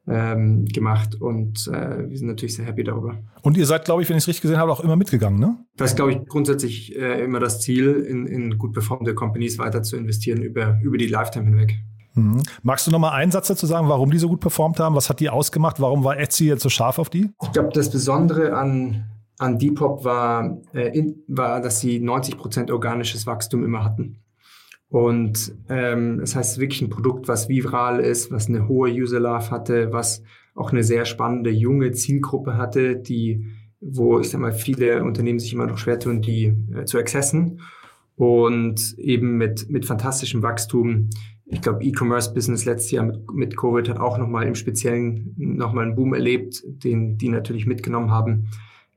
ähm, 0.09 0.65
gemacht 0.65 1.15
und 1.21 1.69
äh, 1.69 2.09
wir 2.09 2.17
sind 2.17 2.27
natürlich 2.27 2.57
sehr 2.57 2.65
happy 2.65 2.83
darüber. 2.83 3.19
Und 3.43 3.57
ihr 3.57 3.67
seid, 3.67 3.85
glaube 3.85 4.03
ich, 4.03 4.09
wenn 4.09 4.17
ich 4.17 4.25
es 4.25 4.29
richtig 4.29 4.43
gesehen 4.43 4.59
habe, 4.59 4.73
auch 4.73 4.81
immer 4.81 4.97
mitgegangen, 4.97 5.39
ne? 5.39 5.59
Das 5.77 5.91
ist, 5.91 5.97
glaube 5.97 6.13
ich, 6.13 6.27
grundsätzlich 6.27 6.97
äh, 6.97 7.23
immer 7.23 7.39
das 7.39 7.61
Ziel, 7.61 8.05
in, 8.09 8.27
in 8.27 8.59
gut 8.59 8.73
performende 8.73 9.15
Companies 9.15 9.59
weiter 9.59 9.83
zu 9.83 9.97
investieren 9.97 10.43
über, 10.43 10.79
über 10.83 10.97
die 10.97 11.07
Lifetime 11.07 11.47
hinweg. 11.47 11.79
Mhm. 12.15 12.43
Magst 12.63 12.87
du 12.87 12.91
noch 12.91 12.99
mal 12.99 13.13
einen 13.13 13.31
Satz 13.31 13.49
dazu 13.49 13.67
sagen, 13.67 13.89
warum 13.89 14.11
die 14.11 14.19
so 14.19 14.29
gut 14.29 14.41
performt 14.41 14.81
haben? 14.81 14.95
Was 14.97 15.09
hat 15.09 15.21
die 15.21 15.31
ausgemacht? 15.31 15.81
Warum 15.81 16.05
war 16.05 16.19
Etsy 16.19 16.47
jetzt 16.47 16.63
so 16.63 16.69
scharf 16.69 16.99
auf 16.99 17.09
die? 17.09 17.31
Ich 17.43 17.53
glaube, 17.53 17.71
das 17.73 17.91
Besondere 17.91 18.55
an, 18.57 19.05
an 19.43 19.59
Depop 19.59 20.05
war, 20.05 20.59
äh, 20.73 20.97
in, 20.97 21.25
war, 21.27 21.61
dass 21.61 21.81
sie 21.81 21.99
90 21.99 22.39
Prozent 22.39 22.71
organisches 22.71 23.27
Wachstum 23.27 23.65
immer 23.65 23.85
hatten. 23.85 24.19
Und 24.89 25.55
ähm, 25.69 26.19
das 26.21 26.37
heißt 26.37 26.61
wirklich 26.61 26.83
ein 26.83 26.91
Produkt, 26.91 27.27
was 27.27 27.49
viral 27.49 27.99
ist, 27.99 28.31
was 28.31 28.49
eine 28.49 28.69
hohe 28.69 28.91
User 28.91 29.19
Love 29.19 29.51
hatte, 29.51 29.93
was 29.93 30.23
auch 30.55 30.71
eine 30.71 30.85
sehr 30.85 31.07
spannende 31.07 31.51
junge 31.51 31.93
Zielgruppe 31.93 32.57
hatte, 32.57 32.97
die, 32.97 33.47
wo 33.81 34.21
ich 34.21 34.31
sag 34.31 34.41
mal 34.41 34.53
viele 34.53 35.03
Unternehmen 35.03 35.39
sich 35.39 35.53
immer 35.53 35.67
noch 35.67 35.79
schwer 35.79 35.99
tun, 35.99 36.23
die 36.23 36.55
äh, 36.75 36.85
zu 36.85 36.99
accessen 36.99 37.63
und 38.17 38.97
eben 38.99 39.39
mit 39.39 39.69
mit 39.71 39.87
fantastischem 39.87 40.43
Wachstum. 40.43 41.09
Ich 41.47 41.63
glaube, 41.63 41.83
E-Commerce-Business 41.83 42.65
letztes 42.67 42.91
Jahr 42.93 43.05
mit, 43.05 43.33
mit 43.33 43.57
Covid 43.57 43.89
hat 43.89 43.99
auch 43.99 44.19
nochmal 44.19 44.47
im 44.47 44.55
Speziellen 44.55 45.35
nochmal 45.37 45.87
einen 45.87 45.97
Boom 45.97 46.15
erlebt, 46.15 46.63
den 46.65 47.17
die 47.19 47.29
natürlich 47.29 47.67
mitgenommen 47.67 48.11
haben. 48.11 48.49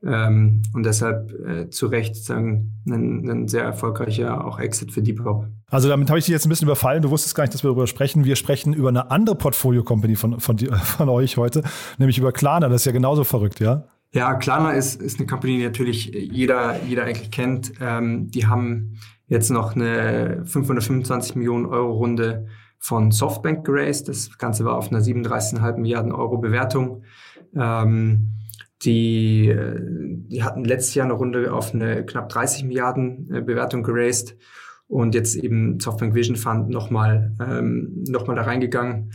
Ähm, 0.06 0.62
und 0.72 0.86
deshalb 0.86 1.32
äh, 1.32 1.68
zu 1.68 1.86
Recht 1.86 2.14
sagen, 2.14 2.80
ein, 2.88 3.28
ein, 3.28 3.48
sehr 3.48 3.64
erfolgreicher 3.64 4.44
auch 4.44 4.60
Exit 4.60 4.92
für 4.92 5.02
Depop. 5.02 5.46
Also 5.68 5.88
damit 5.88 6.08
habe 6.08 6.18
ich 6.18 6.26
dich 6.26 6.32
jetzt 6.32 6.46
ein 6.46 6.48
bisschen 6.48 6.68
überfallen. 6.68 7.02
Du 7.02 7.10
wusstest 7.10 7.34
gar 7.34 7.42
nicht, 7.42 7.54
dass 7.54 7.64
wir 7.64 7.68
darüber 7.68 7.88
sprechen. 7.88 8.24
Wir 8.24 8.36
sprechen 8.36 8.72
über 8.72 8.88
eine 8.88 9.10
andere 9.10 9.34
Portfolio-Company 9.34 10.14
von, 10.14 10.38
von, 10.38 10.58
von 10.82 11.08
euch 11.08 11.36
heute, 11.36 11.62
nämlich 11.98 12.18
über 12.18 12.30
Klarna. 12.30 12.68
Das 12.68 12.82
ist 12.82 12.84
ja 12.86 12.92
genauso 12.92 13.24
verrückt, 13.24 13.58
ja? 13.58 13.84
Ja, 14.12 14.34
Klarna 14.34 14.72
ist, 14.72 15.02
ist 15.02 15.18
eine 15.18 15.26
Company, 15.26 15.58
die 15.58 15.64
natürlich 15.64 16.06
jeder, 16.06 16.80
jeder 16.84 17.04
eigentlich 17.04 17.32
kennt. 17.32 17.72
Ähm, 17.80 18.30
die 18.30 18.46
haben 18.46 18.98
jetzt 19.26 19.50
noch 19.50 19.74
eine 19.74 20.42
525 20.46 21.34
Millionen 21.34 21.66
Euro 21.66 21.92
Runde 21.94 22.46
von 22.78 23.10
Softbank 23.10 23.66
geraced. 23.66 24.08
Das 24.08 24.38
Ganze 24.38 24.64
war 24.64 24.76
auf 24.76 24.90
einer 24.90 25.00
37,5 25.00 25.78
Milliarden 25.78 26.12
Euro 26.12 26.38
Bewertung. 26.38 27.02
Ähm, 27.56 28.36
die, 28.86 29.48
äh, 29.48 29.78
die 29.80 30.42
hatten 30.42 30.64
letztes 30.64 30.94
Jahr 30.94 31.04
eine 31.04 31.14
Runde 31.14 31.52
auf 31.52 31.74
eine 31.74 32.06
knapp 32.06 32.28
30 32.28 32.64
Milliarden 32.64 33.28
äh, 33.32 33.42
Bewertung 33.42 33.82
geraced 33.82 34.36
und 34.88 35.14
jetzt 35.14 35.36
eben 35.36 35.80
Softbank 35.80 36.14
Vision 36.14 36.36
Fund 36.36 36.68
nochmal 36.68 37.34
ähm, 37.40 38.04
noch 38.08 38.24
da 38.24 38.42
reingegangen. 38.42 39.10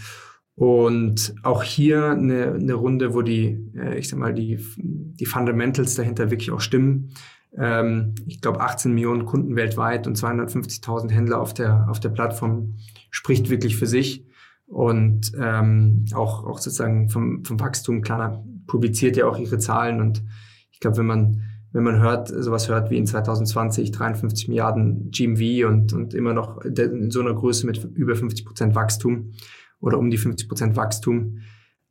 Und 0.55 1.33
auch 1.43 1.63
hier 1.63 2.11
eine, 2.11 2.53
eine 2.53 2.73
Runde, 2.73 3.13
wo 3.13 3.21
die, 3.21 3.71
äh, 3.75 3.97
ich 3.97 4.09
sag 4.09 4.19
mal, 4.19 4.33
die, 4.33 4.59
die 4.77 5.25
Fundamentals 5.25 5.95
dahinter 5.95 6.29
wirklich 6.29 6.51
auch 6.51 6.59
stimmen. 6.59 7.13
Ähm, 7.57 8.15
ich 8.27 8.41
glaube, 8.41 8.59
18 8.59 8.93
Millionen 8.93 9.25
Kunden 9.25 9.55
weltweit 9.55 10.07
und 10.07 10.17
250.000 10.17 11.09
Händler 11.09 11.39
auf 11.39 11.53
der, 11.53 11.87
auf 11.89 11.99
der 11.99 12.09
Plattform 12.09 12.75
spricht 13.09 13.49
wirklich 13.49 13.77
für 13.77 13.87
sich. 13.87 14.25
Und 14.67 15.31
ähm, 15.37 16.05
auch, 16.13 16.45
auch 16.45 16.59
sozusagen 16.59 17.09
vom, 17.09 17.43
vom 17.43 17.59
Wachstum, 17.59 18.01
klar, 18.01 18.43
publiziert 18.71 19.17
ja 19.17 19.25
auch 19.27 19.37
ihre 19.37 19.57
Zahlen. 19.57 19.99
Und 19.99 20.23
ich 20.71 20.79
glaube, 20.79 20.97
wenn 20.97 21.05
man, 21.05 21.41
wenn 21.73 21.83
man 21.83 21.99
hört, 21.99 22.29
sowas 22.29 22.69
hört 22.69 22.89
wie 22.89 22.97
in 22.97 23.05
2020 23.05 23.91
53 23.91 24.47
Milliarden 24.47 25.11
GMV 25.11 25.67
und, 25.67 25.91
und 25.91 26.13
immer 26.13 26.33
noch 26.33 26.61
in 26.61 27.11
so 27.11 27.19
einer 27.19 27.33
Größe 27.33 27.65
mit 27.65 27.83
über 27.95 28.15
50 28.15 28.45
Prozent 28.45 28.73
Wachstum 28.73 29.33
oder 29.81 29.99
um 29.99 30.09
die 30.09 30.17
50 30.17 30.47
Prozent 30.47 30.77
Wachstum, 30.77 31.39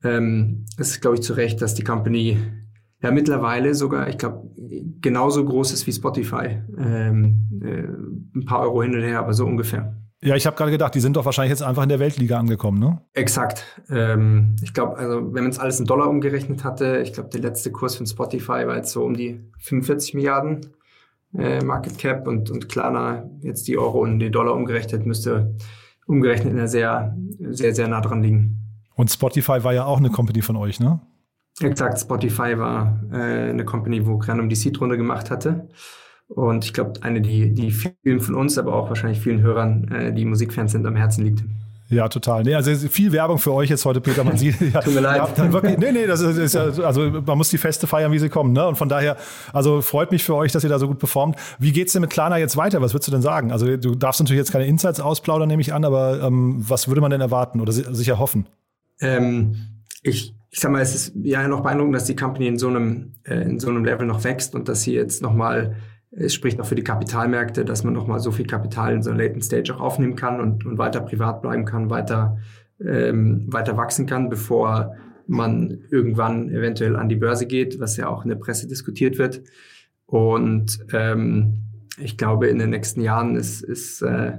ähm, 0.03 0.65
ist, 0.79 1.03
glaube 1.03 1.17
ich, 1.17 1.23
zu 1.23 1.35
Recht, 1.35 1.61
dass 1.61 1.75
die 1.75 1.85
Company 1.85 2.39
ja 3.03 3.11
mittlerweile 3.11 3.75
sogar, 3.75 4.09
ich 4.09 4.17
glaube, 4.17 4.51
genauso 5.03 5.45
groß 5.45 5.73
ist 5.73 5.87
wie 5.87 5.93
Spotify. 5.93 6.63
Ähm, 6.79 7.61
äh, 7.63 8.39
ein 8.39 8.45
paar 8.47 8.61
Euro 8.61 8.83
hin 8.83 8.95
und 8.95 9.03
her, 9.03 9.19
aber 9.19 9.35
so 9.35 9.45
ungefähr. 9.45 10.00
Ja, 10.23 10.37
ich 10.37 10.47
habe 10.47 10.55
gerade 10.55 10.71
gedacht, 10.71 10.95
die 10.95 11.01
sind 11.01 11.17
doch 11.17 11.25
wahrscheinlich 11.25 11.51
jetzt 11.51 11.63
einfach 11.63 11.83
in 11.83 11.89
der 11.89 11.99
Weltliga 11.99 12.39
angekommen, 12.39 12.79
ne? 12.79 13.01
Exakt. 13.15 13.65
Ähm, 13.89 14.55
ich 14.63 14.75
glaube, 14.75 14.99
also 14.99 15.33
wenn 15.33 15.45
man 15.45 15.51
es 15.51 15.59
alles 15.59 15.81
in 15.81 15.87
Dollar 15.87 16.09
umgerechnet 16.09 16.63
hatte, 16.63 16.99
ich 16.99 17.15
glaube, 17.15 17.31
der 17.31 17.41
letzte 17.41 17.73
Kurs 17.73 17.97
von 17.97 18.07
Spotify 18.07 18.67
war 18.67 18.77
jetzt 18.77 18.93
so 18.93 19.03
um 19.03 19.15
die 19.15 19.41
45 19.61 20.13
Milliarden 20.15 20.67
äh, 21.39 21.65
Market 21.65 21.97
Cap 21.97 22.27
und, 22.27 22.51
und 22.51 22.69
Klarna 22.69 23.31
jetzt 23.41 23.67
die 23.67 23.79
Euro 23.79 24.01
und 24.01 24.19
die 24.19 24.31
Dollar 24.31 24.55
umgerechnet 24.55 25.07
müsste 25.07 25.55
umgerechnet 26.07 26.51
in 26.51 26.57
der 26.57 26.69
sehr, 26.69 27.17
sehr, 27.39 27.75
sehr 27.75 27.89
nah 27.89 28.01
dran 28.01 28.23
liegen. 28.23 28.59
Und 28.97 29.11
Spotify 29.11 29.65
war 29.65 29.73
ja 29.73 29.85
auch 29.85 29.99
eine 29.99 30.11
Company 30.11 30.43
von 30.43 30.57
euch, 30.57 30.81
ne? 30.81 31.01
Exakt, 31.61 32.01
Spotify 32.01 32.59
war 32.59 33.01
äh, 33.13 33.51
eine 33.51 33.65
Company, 33.65 34.07
wo 34.07 34.19
Granum 34.19 34.49
die 34.49 34.57
Seed-Runde 34.57 34.97
gemacht 34.97 35.31
hatte. 35.31 35.69
Und 36.35 36.65
ich 36.65 36.73
glaube, 36.73 36.93
eine, 37.03 37.21
die, 37.21 37.53
die 37.53 37.73
vielen 37.73 38.21
von 38.21 38.37
uns, 38.37 38.57
aber 38.57 38.75
auch 38.75 38.89
wahrscheinlich 38.89 39.21
vielen 39.21 39.43
Hörern, 39.43 39.89
äh, 39.89 40.13
die 40.13 40.25
Musikfans 40.25 40.73
sind, 40.73 40.87
am 40.87 40.95
Herzen 40.95 41.25
liegt. 41.25 41.43
Ja, 41.89 42.09
total. 42.09 42.45
Nee, 42.45 42.55
also 42.55 42.73
viel 42.89 43.11
Werbung 43.11 43.39
für 43.39 43.53
euch 43.53 43.69
jetzt 43.69 43.85
heute, 43.85 44.01
Peter. 44.01 44.23
Man 44.23 44.37
sieht, 44.39 44.61
ja, 44.61 44.81
Tut 44.81 44.95
mir 44.95 45.01
leid. 45.01 45.23
Ja, 45.37 45.53
wirklich, 45.53 45.77
nee, 45.77 45.91
nee, 45.91 46.07
das 46.07 46.21
ist, 46.21 46.37
ist, 46.39 46.55
ja, 46.55 46.85
also 46.85 47.11
man 47.27 47.37
muss 47.37 47.51
die 47.51 47.59
Feste 47.59 47.89
feiern, 47.89 48.13
wie 48.13 48.21
sie 48.21 48.29
kommen. 48.29 48.53
Ne? 48.53 48.65
Und 48.65 48.77
von 48.77 48.89
daher, 48.89 49.17
also 49.53 49.83
freut 49.83 50.13
mich 50.13 50.23
für 50.23 50.37
euch, 50.37 50.53
dass 50.53 50.63
ihr 50.63 50.71
da 50.71 50.79
so 50.79 50.87
gut 50.87 51.01
performt. 51.01 51.37
Wie 51.59 51.73
geht's 51.73 51.93
denn 51.93 52.03
mit 52.03 52.11
Klarna 52.11 52.39
jetzt 52.39 52.57
weiter? 52.57 52.81
Was 52.81 52.95
würdest 52.95 53.09
du 53.09 53.13
denn 53.13 53.23
sagen? 53.23 53.51
Also 53.51 53.77
du 53.77 53.97
darfst 53.97 54.21
natürlich 54.21 54.39
jetzt 54.39 54.53
keine 54.53 54.67
Insights 54.67 55.01
ausplaudern, 55.01 55.49
nehme 55.49 55.63
ich 55.63 55.75
an, 55.75 55.85
aber 55.85 56.23
ähm, 56.23 56.57
was 56.61 56.87
würde 56.87 57.01
man 57.01 57.11
denn 57.11 57.21
erwarten 57.21 57.61
oder 57.61 57.73
sich 57.73 58.09
erhoffen? 58.09 58.47
Ähm, 59.01 59.57
ich, 60.05 60.33
ich 60.51 60.61
sag 60.61 60.71
mal, 60.71 60.83
es 60.83 60.95
ist 60.95 61.13
ja 61.25 61.49
noch 61.49 61.63
beeindruckend, 61.63 61.97
dass 61.97 62.05
die 62.05 62.15
Company 62.15 62.47
in 62.47 62.59
so 62.59 62.69
einem, 62.69 63.15
äh, 63.25 63.35
in 63.35 63.59
so 63.59 63.69
einem 63.69 63.85
Level 63.85 64.07
noch 64.07 64.23
wächst 64.23 64.55
und 64.55 64.69
dass 64.69 64.83
sie 64.83 64.93
jetzt 64.93 65.23
nochmal 65.23 65.75
es 66.11 66.35
spricht 66.35 66.61
auch 66.61 66.67
für 66.67 66.75
die 66.75 66.85
Kapitalmärkte, 66.85 67.65
dass 67.65 67.85
man 67.85 67.95
nochmal 67.95 68.19
so 68.21 68.33
viel 68.33 68.47
Kapital 68.47 68.95
in 68.95 69.03
so 69.03 69.11
einer 69.11 69.23
Latent 69.23 69.45
Stage 69.45 69.75
auch 69.75 69.81
aufnehmen 69.81 70.17
kann 70.17 70.41
und, 70.41 70.67
und 70.67 70.79
weiter 70.79 71.01
privat 71.01 71.43
bleiben 71.43 71.65
kann, 71.65 71.91
weiter, 71.91 72.39
ähm, 72.85 73.47
weiter 73.49 73.77
wachsen 73.77 74.07
kann, 74.07 74.29
bevor 74.29 74.97
man 75.27 75.85
irgendwann 75.91 76.51
eventuell 76.51 76.97
an 76.97 77.09
die 77.09 77.17
Börse 77.17 77.47
geht, 77.47 77.79
was 77.79 77.97
ja 77.97 78.09
auch 78.09 78.25
in 78.25 78.31
der 78.31 78.37
Presse 78.37 78.67
diskutiert 78.67 79.19
wird. 79.19 79.43
Und 80.07 80.85
ähm, 80.93 81.67
ich 81.99 82.19
glaube, 82.19 82.49
in 82.49 82.59
den 82.59 82.71
nächsten 82.71 83.01
Jahren 83.01 83.37
ist, 83.37 83.63
ist 83.63 84.03
äh, 84.03 84.39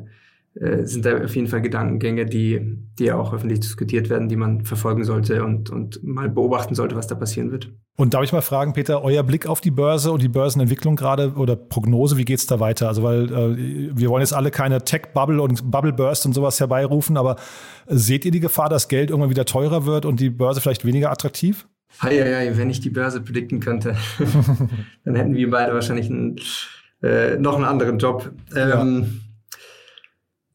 äh, 0.56 0.86
sind 0.86 1.06
da 1.06 1.24
auf 1.24 1.36
jeden 1.36 1.48
Fall 1.48 1.62
Gedankengänge, 1.62 2.26
die, 2.26 2.78
die 3.00 3.12
auch 3.12 3.34
öffentlich 3.34 3.62
diskutiert 3.62 4.10
werden, 4.10 4.28
die 4.28 4.36
man 4.36 4.66
verfolgen 4.66 5.06
sollte 5.06 5.46
und, 5.46 5.70
und 5.70 6.04
mal 6.04 6.30
beobachten 6.30 6.76
sollte, 6.76 6.96
was 6.96 7.08
da 7.08 7.16
passieren 7.16 7.52
wird. 7.52 7.72
Und 7.98 8.14
darf 8.14 8.24
ich 8.24 8.32
mal 8.32 8.42
fragen, 8.42 8.74
Peter, 8.74 9.04
euer 9.04 9.22
Blick 9.22 9.46
auf 9.46 9.62
die 9.62 9.70
Börse 9.70 10.12
und 10.12 10.22
die 10.22 10.30
Börsenentwicklung 10.30 10.96
gerade 10.96 11.34
oder 11.34 11.56
Prognose, 11.56 12.18
wie 12.18 12.26
geht 12.26 12.40
es 12.40 12.48
da 12.48 12.60
weiter? 12.60 12.88
Also, 12.88 13.04
weil 13.04 13.26
äh, 13.26 13.96
wir 13.96 14.10
wollen 14.10 14.22
jetzt 14.22 14.34
alle 14.34 14.50
keine 14.50 14.84
Tech-Bubble 14.84 15.42
und 15.42 15.70
Bubble-Burst 15.70 16.26
und 16.26 16.34
sowas 16.34 16.60
herbeirufen, 16.60 17.18
aber 17.18 17.36
seht 17.88 18.26
ihr 18.26 18.32
die 18.32 18.40
Gefahr, 18.40 18.70
dass 18.70 18.88
Geld 18.88 19.10
irgendwann 19.10 19.30
wieder 19.30 19.46
teurer 19.46 19.86
wird 19.86 20.06
und 20.06 20.20
die 20.20 20.30
Börse 20.30 20.62
vielleicht 20.62 20.86
weniger 20.86 21.12
attraktiv? 21.12 21.68
Hei, 22.02 22.52
wenn 22.56 22.70
ich 22.70 22.80
die 22.80 22.90
Börse 22.90 23.22
predikten 23.22 23.60
könnte, 23.60 23.96
dann 25.06 25.16
hätten 25.16 25.36
wir 25.36 25.50
beide 25.50 25.74
wahrscheinlich 25.74 26.10
einen, 26.10 26.40
äh, 27.04 27.36
noch 27.36 27.56
einen 27.56 27.66
anderen 27.66 28.00
Job. 28.00 28.32
Ähm, 28.56 29.22
ja. 29.46 29.56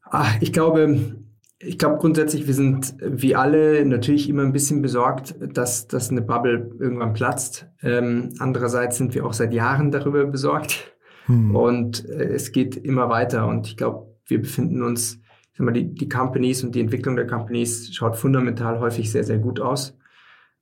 Ach, 0.09 0.35
ich 0.41 0.51
glaube, 0.51 1.16
ich 1.59 1.77
glaube 1.77 1.97
grundsätzlich, 1.97 2.45
wir 2.45 2.53
sind 2.53 2.95
wie 3.01 3.35
alle 3.35 3.83
natürlich 3.85 4.29
immer 4.29 4.43
ein 4.43 4.53
bisschen 4.53 4.81
besorgt, 4.81 5.35
dass, 5.39 5.87
dass 5.87 6.11
eine 6.11 6.21
Bubble 6.21 6.71
irgendwann 6.79 7.13
platzt. 7.13 7.67
Ähm, 7.81 8.33
andererseits 8.39 8.97
sind 8.97 9.15
wir 9.15 9.25
auch 9.25 9.33
seit 9.33 9.53
Jahren 9.53 9.91
darüber 9.91 10.25
besorgt. 10.25 10.93
Hm. 11.25 11.55
Und 11.55 12.07
äh, 12.09 12.25
es 12.25 12.51
geht 12.51 12.77
immer 12.77 13.09
weiter. 13.09 13.47
Und 13.47 13.67
ich 13.67 13.77
glaube, 13.77 14.15
wir 14.27 14.41
befinden 14.41 14.83
uns, 14.83 15.19
ich 15.51 15.57
sag 15.57 15.65
mal, 15.65 15.71
die, 15.71 15.93
die 15.93 16.09
Companies 16.09 16.63
und 16.63 16.75
die 16.75 16.81
Entwicklung 16.81 17.15
der 17.15 17.25
Companies 17.25 17.93
schaut 17.93 18.17
fundamental 18.17 18.79
häufig 18.79 19.11
sehr, 19.11 19.23
sehr 19.23 19.39
gut 19.39 19.59
aus. 19.59 19.97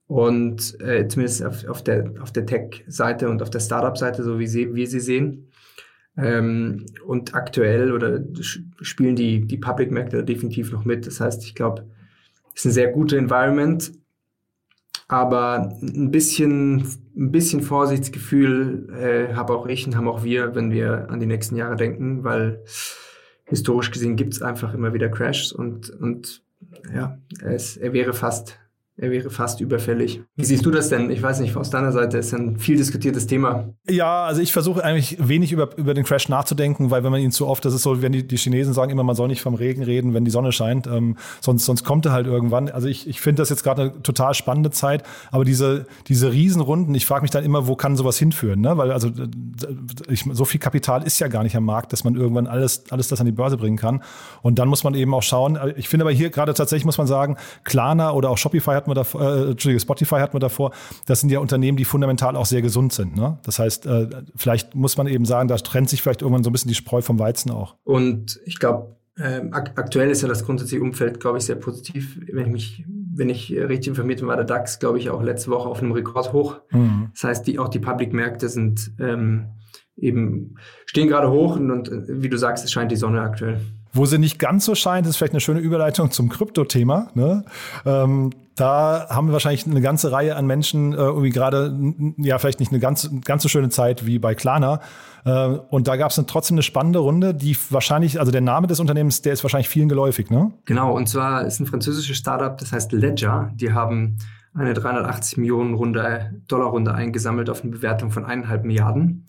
Und 0.07 0.79
äh, 0.81 1.07
zumindest 1.07 1.43
auf, 1.43 1.67
auf 1.67 1.83
der, 1.83 2.13
auf 2.21 2.31
der 2.31 2.45
Tech-Seite 2.45 3.27
und 3.29 3.41
auf 3.41 3.49
der 3.49 3.59
Startup-Seite, 3.59 4.23
so 4.23 4.39
wie 4.39 4.47
sie, 4.47 4.73
wir 4.73 4.87
sie 4.87 4.99
sehen. 4.99 5.51
Ähm, 6.17 6.85
und 7.05 7.35
aktuell 7.35 7.91
oder 7.91 8.23
spielen 8.41 9.15
die, 9.15 9.41
die 9.41 9.57
Public-Märkte 9.57 10.23
definitiv 10.23 10.71
noch 10.71 10.85
mit. 10.85 11.05
Das 11.07 11.19
heißt, 11.19 11.43
ich 11.43 11.55
glaube, 11.55 11.85
es 12.53 12.61
ist 12.61 12.65
ein 12.65 12.71
sehr 12.71 12.91
guter 12.91 13.17
Environment, 13.17 13.91
aber 15.07 15.77
ein 15.81 16.11
bisschen, 16.11 16.87
ein 17.15 17.31
bisschen 17.31 17.61
Vorsichtsgefühl 17.61 18.89
äh, 18.97 19.33
habe 19.33 19.53
auch 19.53 19.67
ich 19.67 19.85
und 19.85 19.95
haben 19.95 20.07
auch 20.07 20.23
wir, 20.23 20.55
wenn 20.55 20.71
wir 20.71 21.09
an 21.09 21.19
die 21.19 21.25
nächsten 21.25 21.57
Jahre 21.57 21.75
denken, 21.75 22.23
weil 22.23 22.63
historisch 23.45 23.91
gesehen 23.91 24.15
gibt 24.15 24.33
es 24.33 24.41
einfach 24.41 24.73
immer 24.73 24.93
wieder 24.93 25.09
Crashs 25.09 25.51
und, 25.51 25.89
und 25.89 26.43
ja, 26.93 27.19
es, 27.41 27.77
er 27.77 27.93
wäre 27.93 28.13
fast 28.13 28.59
er 28.97 29.11
wäre 29.11 29.29
fast 29.29 29.59
überfällig. 29.59 30.21
Wie 30.37 30.45
siehst 30.45 30.65
du 30.65 30.71
das 30.71 30.87
denn? 30.87 31.09
Ich 31.09 31.21
weiß 31.21 31.41
nicht, 31.41 31.57
aus 31.57 31.69
deiner 31.69 31.91
Seite 31.91 32.17
ist 32.17 32.33
ein 32.33 32.57
viel 32.57 32.77
diskutiertes 32.77 33.27
Thema. 33.27 33.65
Ja, 33.89 34.23
also 34.23 34.41
ich 34.41 34.53
versuche 34.53 34.81
eigentlich 34.85 35.17
wenig 35.19 35.51
über, 35.51 35.77
über 35.77 35.93
den 35.93 36.05
Crash 36.05 36.29
nachzudenken, 36.29 36.91
weil 36.91 37.03
wenn 37.03 37.11
man 37.11 37.19
ihn 37.19 37.31
zu 37.31 37.45
oft, 37.45 37.65
das 37.65 37.73
ist 37.73 37.81
so, 37.81 38.01
wenn 38.01 38.13
die, 38.13 38.25
die 38.25 38.37
Chinesen 38.37 38.73
sagen 38.73 38.91
immer, 38.91 39.03
man 39.03 39.17
soll 39.17 39.27
nicht 39.27 39.41
vom 39.41 39.55
Regen 39.55 39.83
reden, 39.83 40.13
wenn 40.13 40.23
die 40.23 40.31
Sonne 40.31 40.53
scheint, 40.53 40.87
ähm, 40.87 41.17
sonst, 41.41 41.65
sonst 41.65 41.83
kommt 41.83 42.05
er 42.05 42.13
halt 42.13 42.25
irgendwann. 42.25 42.69
Also 42.69 42.87
ich, 42.87 43.05
ich 43.05 43.19
finde 43.19 43.41
das 43.41 43.49
jetzt 43.49 43.63
gerade 43.63 43.81
eine 43.81 44.01
total 44.01 44.33
spannende 44.33 44.71
Zeit, 44.71 45.03
aber 45.29 45.43
diese, 45.43 45.87
diese 46.07 46.31
Riesenrunden, 46.31 46.95
ich 46.95 47.05
frage 47.05 47.23
mich 47.23 47.31
dann 47.31 47.43
immer, 47.43 47.67
wo 47.67 47.75
kann 47.75 47.97
sowas 47.97 48.17
hinführen? 48.17 48.61
Ne? 48.61 48.77
Weil 48.77 48.93
also 48.93 49.11
ich, 50.07 50.23
so 50.31 50.45
viel 50.45 50.61
Kapital 50.61 51.03
ist 51.03 51.19
ja 51.19 51.27
gar 51.27 51.43
nicht 51.43 51.57
am 51.57 51.65
Markt, 51.65 51.91
dass 51.91 52.05
man 52.05 52.15
irgendwann 52.15 52.47
alles, 52.47 52.85
alles 52.91 53.09
das 53.09 53.19
an 53.19 53.25
die 53.25 53.33
Börse 53.33 53.57
bringen 53.57 53.77
kann. 53.77 54.01
Und 54.41 54.57
dann 54.57 54.69
muss 54.69 54.85
man 54.85 54.95
eben 54.95 55.13
auch 55.13 55.23
schauen. 55.23 55.59
Ich 55.75 55.89
finde 55.89 56.05
aber 56.05 56.13
hier 56.13 56.29
gerade 56.29 56.53
tatsächlich 56.53 56.85
muss 56.85 56.97
man 56.97 57.07
sagen, 57.07 57.35
Klarna 57.65 58.11
oder 58.11 58.29
auch 58.29 58.37
Shopify 58.37 58.71
hat 58.71 58.84
hatten 58.85 58.91
wir 58.91 58.95
davor, 58.95 59.21
äh, 59.21 59.51
Entschuldige, 59.51 59.79
Spotify 59.79 60.15
hatten 60.15 60.33
wir 60.33 60.39
davor, 60.39 60.71
das 61.05 61.21
sind 61.21 61.31
ja 61.31 61.39
Unternehmen, 61.39 61.77
die 61.77 61.85
fundamental 61.85 62.35
auch 62.35 62.45
sehr 62.45 62.61
gesund 62.61 62.93
sind. 62.93 63.15
Ne? 63.15 63.39
Das 63.43 63.59
heißt, 63.59 63.85
äh, 63.85 64.09
vielleicht 64.35 64.75
muss 64.75 64.97
man 64.97 65.07
eben 65.07 65.25
sagen, 65.25 65.47
da 65.47 65.57
trennt 65.57 65.89
sich 65.89 66.01
vielleicht 66.01 66.21
irgendwann 66.21 66.43
so 66.43 66.49
ein 66.49 66.53
bisschen 66.53 66.69
die 66.69 66.75
Spreu 66.75 67.01
vom 67.01 67.19
Weizen 67.19 67.51
auch. 67.51 67.75
Und 67.83 68.39
ich 68.45 68.59
glaube, 68.59 68.95
ähm, 69.17 69.53
ak 69.53 69.71
aktuell 69.75 70.09
ist 70.09 70.21
ja 70.21 70.27
das 70.27 70.45
grundsätzliche 70.45 70.83
Umfeld, 70.83 71.19
glaube 71.19 71.37
ich, 71.37 71.45
sehr 71.45 71.55
positiv. 71.55 72.19
Wenn 72.31 72.45
ich 72.45 72.51
mich, 72.51 72.85
wenn 72.87 73.29
ich 73.29 73.51
richtig 73.51 73.87
informiert 73.87 74.19
bin, 74.19 74.27
war 74.27 74.35
der 74.35 74.45
DAX, 74.45 74.79
glaube 74.79 74.99
ich, 74.99 75.09
auch 75.09 75.23
letzte 75.23 75.51
Woche 75.51 75.69
auf 75.69 75.81
einem 75.81 75.93
Rekordhoch. 75.93 76.59
Mhm. 76.71 77.09
Das 77.13 77.23
heißt, 77.23 77.47
die, 77.47 77.57
auch 77.57 77.69
die 77.69 77.79
Public-Märkte 77.79 78.49
sind 78.49 78.91
ähm, 78.99 79.47
eben, 79.95 80.55
stehen 80.85 81.07
gerade 81.07 81.31
hoch 81.31 81.55
und, 81.55 81.71
und 81.71 81.91
wie 82.07 82.29
du 82.29 82.37
sagst, 82.37 82.65
es 82.65 82.71
scheint 82.71 82.91
die 82.91 82.97
Sonne 82.97 83.21
aktuell. 83.21 83.61
Wo 83.95 84.05
sie 84.05 84.17
nicht 84.17 84.39
ganz 84.39 84.65
so 84.65 84.75
scheint, 84.75 85.07
ist 85.07 85.15
vielleicht 85.15 85.33
eine 85.33 85.39
schöne 85.39 85.61
Überleitung 85.61 86.11
zum 86.11 86.27
Krypto-Thema. 86.29 87.07
Ne? 87.13 87.45
Ähm, 87.85 88.31
da 88.55 89.07
haben 89.09 89.27
wir 89.27 89.33
wahrscheinlich 89.33 89.65
eine 89.65 89.81
ganze 89.81 90.11
Reihe 90.11 90.35
an 90.35 90.45
Menschen 90.45 90.93
äh, 90.93 90.97
irgendwie 90.97 91.29
gerade, 91.29 91.77
ja, 92.17 92.37
vielleicht 92.37 92.59
nicht 92.59 92.71
eine 92.71 92.79
ganz, 92.79 93.09
ganz 93.23 93.43
so 93.43 93.49
schöne 93.49 93.69
Zeit 93.69 94.05
wie 94.05 94.19
bei 94.19 94.35
Klarna. 94.35 94.81
Äh, 95.25 95.47
und 95.69 95.87
da 95.87 95.95
gab 95.95 96.11
es 96.11 96.21
trotzdem 96.27 96.55
eine 96.55 96.63
spannende 96.63 96.99
Runde, 96.99 97.33
die 97.33 97.55
wahrscheinlich, 97.69 98.19
also 98.19 98.31
der 98.31 98.41
Name 98.41 98.67
des 98.67 98.79
Unternehmens, 98.79 99.21
der 99.21 99.33
ist 99.33 99.43
wahrscheinlich 99.43 99.69
vielen 99.69 99.89
geläufig, 99.89 100.29
ne? 100.29 100.51
Genau, 100.65 100.93
und 100.93 101.07
zwar 101.07 101.45
ist 101.45 101.59
ein 101.59 101.65
französisches 101.65 102.17
Startup, 102.17 102.57
das 102.57 102.71
heißt 102.71 102.91
Ledger. 102.91 103.51
Die 103.55 103.71
haben 103.71 104.17
eine 104.53 104.73
380 104.73 105.37
Millionen 105.37 105.73
Runde, 105.73 106.33
Dollar 106.47 106.67
Runde 106.67 106.93
eingesammelt 106.93 107.49
auf 107.49 107.61
eine 107.61 107.71
Bewertung 107.71 108.11
von 108.11 108.25
eineinhalb 108.25 108.63
Milliarden. 108.63 109.25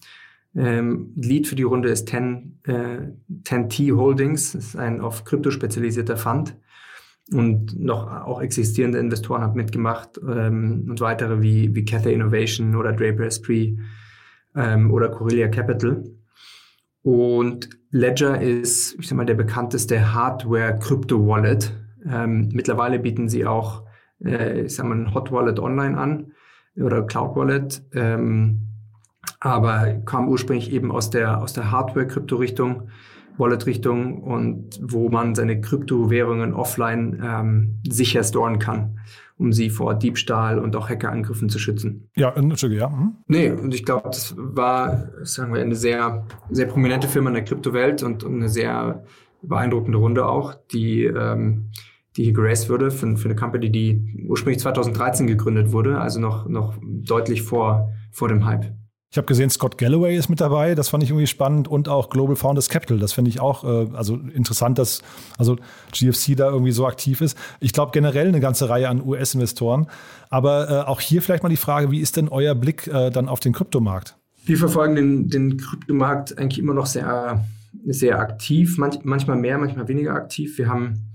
Ähm, 0.56 1.12
Lead 1.16 1.46
für 1.46 1.54
die 1.54 1.64
Runde 1.64 1.90
ist 1.90 2.08
10, 2.08 2.60
äh, 2.66 2.98
10T 3.44 3.94
Holdings, 3.94 4.54
ist 4.54 4.76
ein 4.76 5.00
auf 5.00 5.24
Krypto 5.24 5.50
spezialisierter 5.50 6.16
Fund. 6.16 6.56
Und 7.32 7.78
noch 7.78 8.06
auch 8.24 8.40
existierende 8.40 8.98
Investoren 8.98 9.42
haben 9.42 9.56
mitgemacht 9.56 10.20
ähm, 10.26 10.86
und 10.88 11.00
weitere 11.00 11.42
wie, 11.42 11.74
wie 11.74 11.84
Cathay 11.84 12.14
Innovation 12.14 12.76
oder 12.76 12.92
Draper 12.92 13.24
Esprit 13.24 13.78
ähm, 14.54 14.92
oder 14.92 15.08
Corelia 15.08 15.48
Capital. 15.48 16.04
Und 17.02 17.68
Ledger 17.90 18.40
ist, 18.40 18.96
ich 18.98 19.08
sag 19.08 19.16
mal, 19.16 19.26
der 19.26 19.34
bekannteste 19.34 20.14
Hardware-Crypto-Wallet. 20.14 21.72
Ähm, 22.08 22.48
mittlerweile 22.52 22.98
bieten 22.98 23.28
sie 23.28 23.44
auch, 23.44 23.82
äh, 24.24 24.62
ich 24.62 24.74
sag 24.74 24.86
mal, 24.86 24.96
ein 24.96 25.14
Hot 25.14 25.32
Wallet 25.32 25.58
online 25.58 25.98
an 25.98 26.32
oder 26.76 27.02
Cloud 27.02 27.36
Wallet. 27.36 27.82
Ähm, 27.92 28.65
aber 29.40 30.01
kam 30.05 30.29
ursprünglich 30.29 30.72
eben 30.72 30.90
aus 30.90 31.11
der, 31.11 31.42
aus 31.42 31.53
der 31.53 31.70
Hardware-Krypto-Richtung, 31.70 32.88
Wallet-Richtung 33.38 34.22
und 34.22 34.79
wo 34.81 35.09
man 35.09 35.35
seine 35.35 35.61
Kryptowährungen 35.61 36.55
offline 36.55 37.20
ähm, 37.22 37.81
sicher 37.88 38.25
storen 38.25 38.59
kann, 38.59 38.99
um 39.37 39.53
sie 39.53 39.70
vor 39.70 39.94
Diebstahl 39.94 40.59
und 40.59 40.75
auch 40.77 40.88
Hackerangriffen 40.88 41.49
zu 41.49 41.59
schützen. 41.59 42.09
Ja, 42.16 42.31
Entschuldige, 42.31 42.83
ja. 42.83 42.90
Hm. 42.90 43.16
Nee, 43.27 43.51
und 43.51 43.75
ich 43.75 43.85
glaube, 43.85 44.09
das 44.09 44.35
war, 44.38 45.11
sagen 45.22 45.53
wir, 45.53 45.61
eine 45.61 45.75
sehr, 45.75 46.27
sehr 46.51 46.66
prominente 46.66 47.09
Firma 47.09 47.29
in 47.29 47.35
der 47.35 47.44
Kryptowelt 47.44 48.03
und, 48.03 48.25
und 48.25 48.37
eine 48.37 48.49
sehr 48.49 49.05
beeindruckende 49.42 49.99
Runde 49.99 50.27
auch, 50.27 50.55
die, 50.72 51.05
ähm, 51.05 51.70
die 52.16 52.25
hier 52.25 52.33
geraced 52.33 52.70
wurde 52.70 52.90
für, 52.90 53.16
für 53.16 53.29
eine 53.29 53.37
Company, 53.37 53.70
die 53.70 54.25
ursprünglich 54.27 54.61
2013 54.61 55.27
gegründet 55.27 55.72
wurde, 55.72 56.01
also 56.01 56.20
noch, 56.20 56.49
noch 56.49 56.75
deutlich 56.83 57.42
vor, 57.42 57.92
vor 58.11 58.29
dem 58.29 58.46
Hype. 58.46 58.72
Ich 59.16 59.18
habe 59.18 59.29
gesehen, 59.29 59.48
Scott 59.48 59.79
Galloway 59.79 60.14
ist 60.14 60.29
mit 60.29 60.42
dabei, 60.42 60.74
das 60.74 60.90
fand 60.90 61.02
ich 61.02 61.09
irgendwie 61.09 61.26
spannend 61.26 61.68
und 61.68 61.88
auch 61.88 62.11
Global 62.11 62.37
Founders 62.37 62.68
Capital, 62.68 62.98
das 62.98 63.14
finde 63.14 63.31
ich 63.31 63.40
auch 63.40 63.64
äh, 63.64 63.87
also 63.94 64.16
interessant, 64.16 64.79
dass 64.79 65.00
also 65.38 65.57
GFC 65.90 66.37
da 66.37 66.50
irgendwie 66.50 66.72
so 66.72 66.87
aktiv 66.87 67.22
ist. 67.22 67.35
Ich 67.59 67.72
glaube 67.72 67.92
generell 67.92 68.29
eine 68.29 68.40
ganze 68.40 68.68
Reihe 68.68 68.90
an 68.90 69.02
US-Investoren, 69.02 69.87
aber 70.29 70.68
äh, 70.68 70.87
auch 70.87 71.00
hier 71.00 71.22
vielleicht 71.22 71.42
mal 71.42 71.48
die 71.48 71.57
Frage, 71.57 71.90
wie 71.90 72.00
ist 72.00 72.18
denn 72.18 72.29
euer 72.29 72.55
Blick 72.55 72.88
äh, 72.88 73.09
dann 73.09 73.31
auf 73.31 73.40
den 73.40 73.55
Kryptomarkt? 73.55 74.18
Wir 74.44 74.59
verfolgen 74.59 74.96
den, 74.96 75.31
den 75.31 75.57
Kryptomarkt 75.57 76.37
eigentlich 76.37 76.59
immer 76.59 76.74
noch 76.74 76.85
sehr, 76.85 77.42
sehr 77.87 78.18
aktiv, 78.18 78.76
manch, 78.76 78.98
manchmal 79.02 79.38
mehr, 79.38 79.57
manchmal 79.57 79.88
weniger 79.88 80.12
aktiv. 80.12 80.59
Wir 80.59 80.68
haben, 80.68 81.07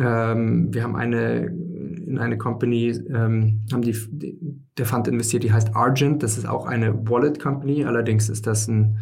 ähm, 0.00 0.72
wir 0.72 0.82
haben 0.82 0.96
eine 0.96 1.52
in 2.14 2.20
eine 2.20 2.38
Company, 2.38 2.90
ähm, 3.12 3.60
haben 3.72 3.82
die, 3.82 3.96
der 4.78 4.86
Fund 4.86 5.08
investiert, 5.08 5.42
die 5.42 5.52
heißt 5.52 5.74
Argent. 5.74 6.22
Das 6.22 6.38
ist 6.38 6.46
auch 6.46 6.66
eine 6.66 7.08
Wallet 7.08 7.40
Company. 7.40 7.84
Allerdings 7.84 8.28
ist 8.28 8.46
das 8.46 8.68
ein, 8.68 9.00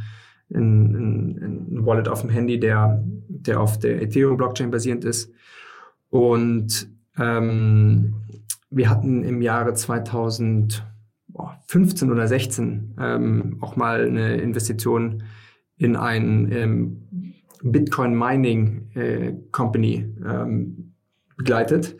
ein, 0.53 0.94
ein, 0.94 1.42
ein 1.42 1.87
Wallet 1.87 2.09
auf 2.09 2.22
dem 2.22 2.31
Handy, 2.31 2.59
der, 2.59 3.05
der 3.29 3.61
auf 3.61 3.79
der 3.79 4.01
Ethereum 4.01 4.37
Blockchain 4.37 4.70
basierend 4.70 5.05
ist. 5.05 5.31
Und 6.11 6.88
ähm, 7.18 8.14
wir 8.70 8.88
hatten 8.88 9.25
im 9.25 9.42
Jahre 9.42 9.75
2015 9.75 12.11
oder 12.11 12.27
16 12.27 12.94
ähm, 12.98 13.59
auch 13.61 13.77
mal 13.77 14.07
eine 14.07 14.37
Investition 14.37 15.25
in 15.77 15.96
ein 15.96 16.51
ähm, 16.53 17.03
Bitcoin 17.62 18.18
Mining 18.18 18.90
äh, 18.94 19.35
Company 19.51 20.07
ähm, 20.27 20.94
begleitet. 21.37 21.96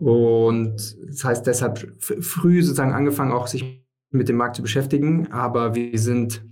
Und 0.00 0.96
das 1.08 1.24
heißt 1.24 1.46
deshalb 1.46 1.94
früh 2.00 2.62
sozusagen 2.62 2.92
angefangen, 2.92 3.32
auch 3.32 3.46
sich 3.46 3.84
mit 4.10 4.28
dem 4.28 4.36
Markt 4.36 4.56
zu 4.56 4.62
beschäftigen. 4.62 5.30
Aber 5.30 5.74
wir 5.74 5.98
sind 5.98 6.42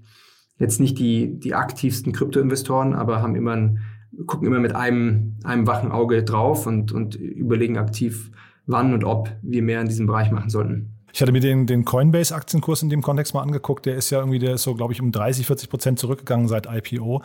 jetzt 0.58 0.80
nicht 0.80 0.98
die, 0.98 1.38
die 1.38 1.54
aktivsten 1.54 2.12
Kryptoinvestoren, 2.12 2.94
aber 2.94 3.22
haben 3.22 3.34
immer 3.34 3.52
ein, 3.52 3.78
gucken 4.26 4.46
immer 4.46 4.60
mit 4.60 4.74
einem, 4.74 5.36
einem 5.44 5.66
wachen 5.66 5.90
Auge 5.90 6.22
drauf 6.24 6.66
und, 6.66 6.92
und 6.92 7.14
überlegen 7.14 7.78
aktiv, 7.78 8.30
wann 8.66 8.92
und 8.92 9.04
ob 9.04 9.30
wir 9.42 9.62
mehr 9.62 9.80
in 9.80 9.88
diesem 9.88 10.06
Bereich 10.06 10.30
machen 10.30 10.50
sollten. 10.50 10.92
Ich 11.12 11.22
hatte 11.22 11.32
mir 11.32 11.40
den, 11.40 11.66
den 11.66 11.84
Coinbase-Aktienkurs 11.84 12.82
in 12.82 12.90
dem 12.90 13.00
Kontext 13.00 13.32
mal 13.32 13.42
angeguckt. 13.42 13.86
Der 13.86 13.96
ist 13.96 14.10
ja 14.10 14.18
irgendwie, 14.18 14.38
der 14.38 14.54
ist 14.54 14.62
so, 14.62 14.74
glaube 14.74 14.92
ich, 14.92 15.00
um 15.00 15.10
30, 15.10 15.46
40 15.46 15.70
Prozent 15.70 15.98
zurückgegangen 15.98 16.48
seit 16.48 16.66
IPO. 16.66 17.22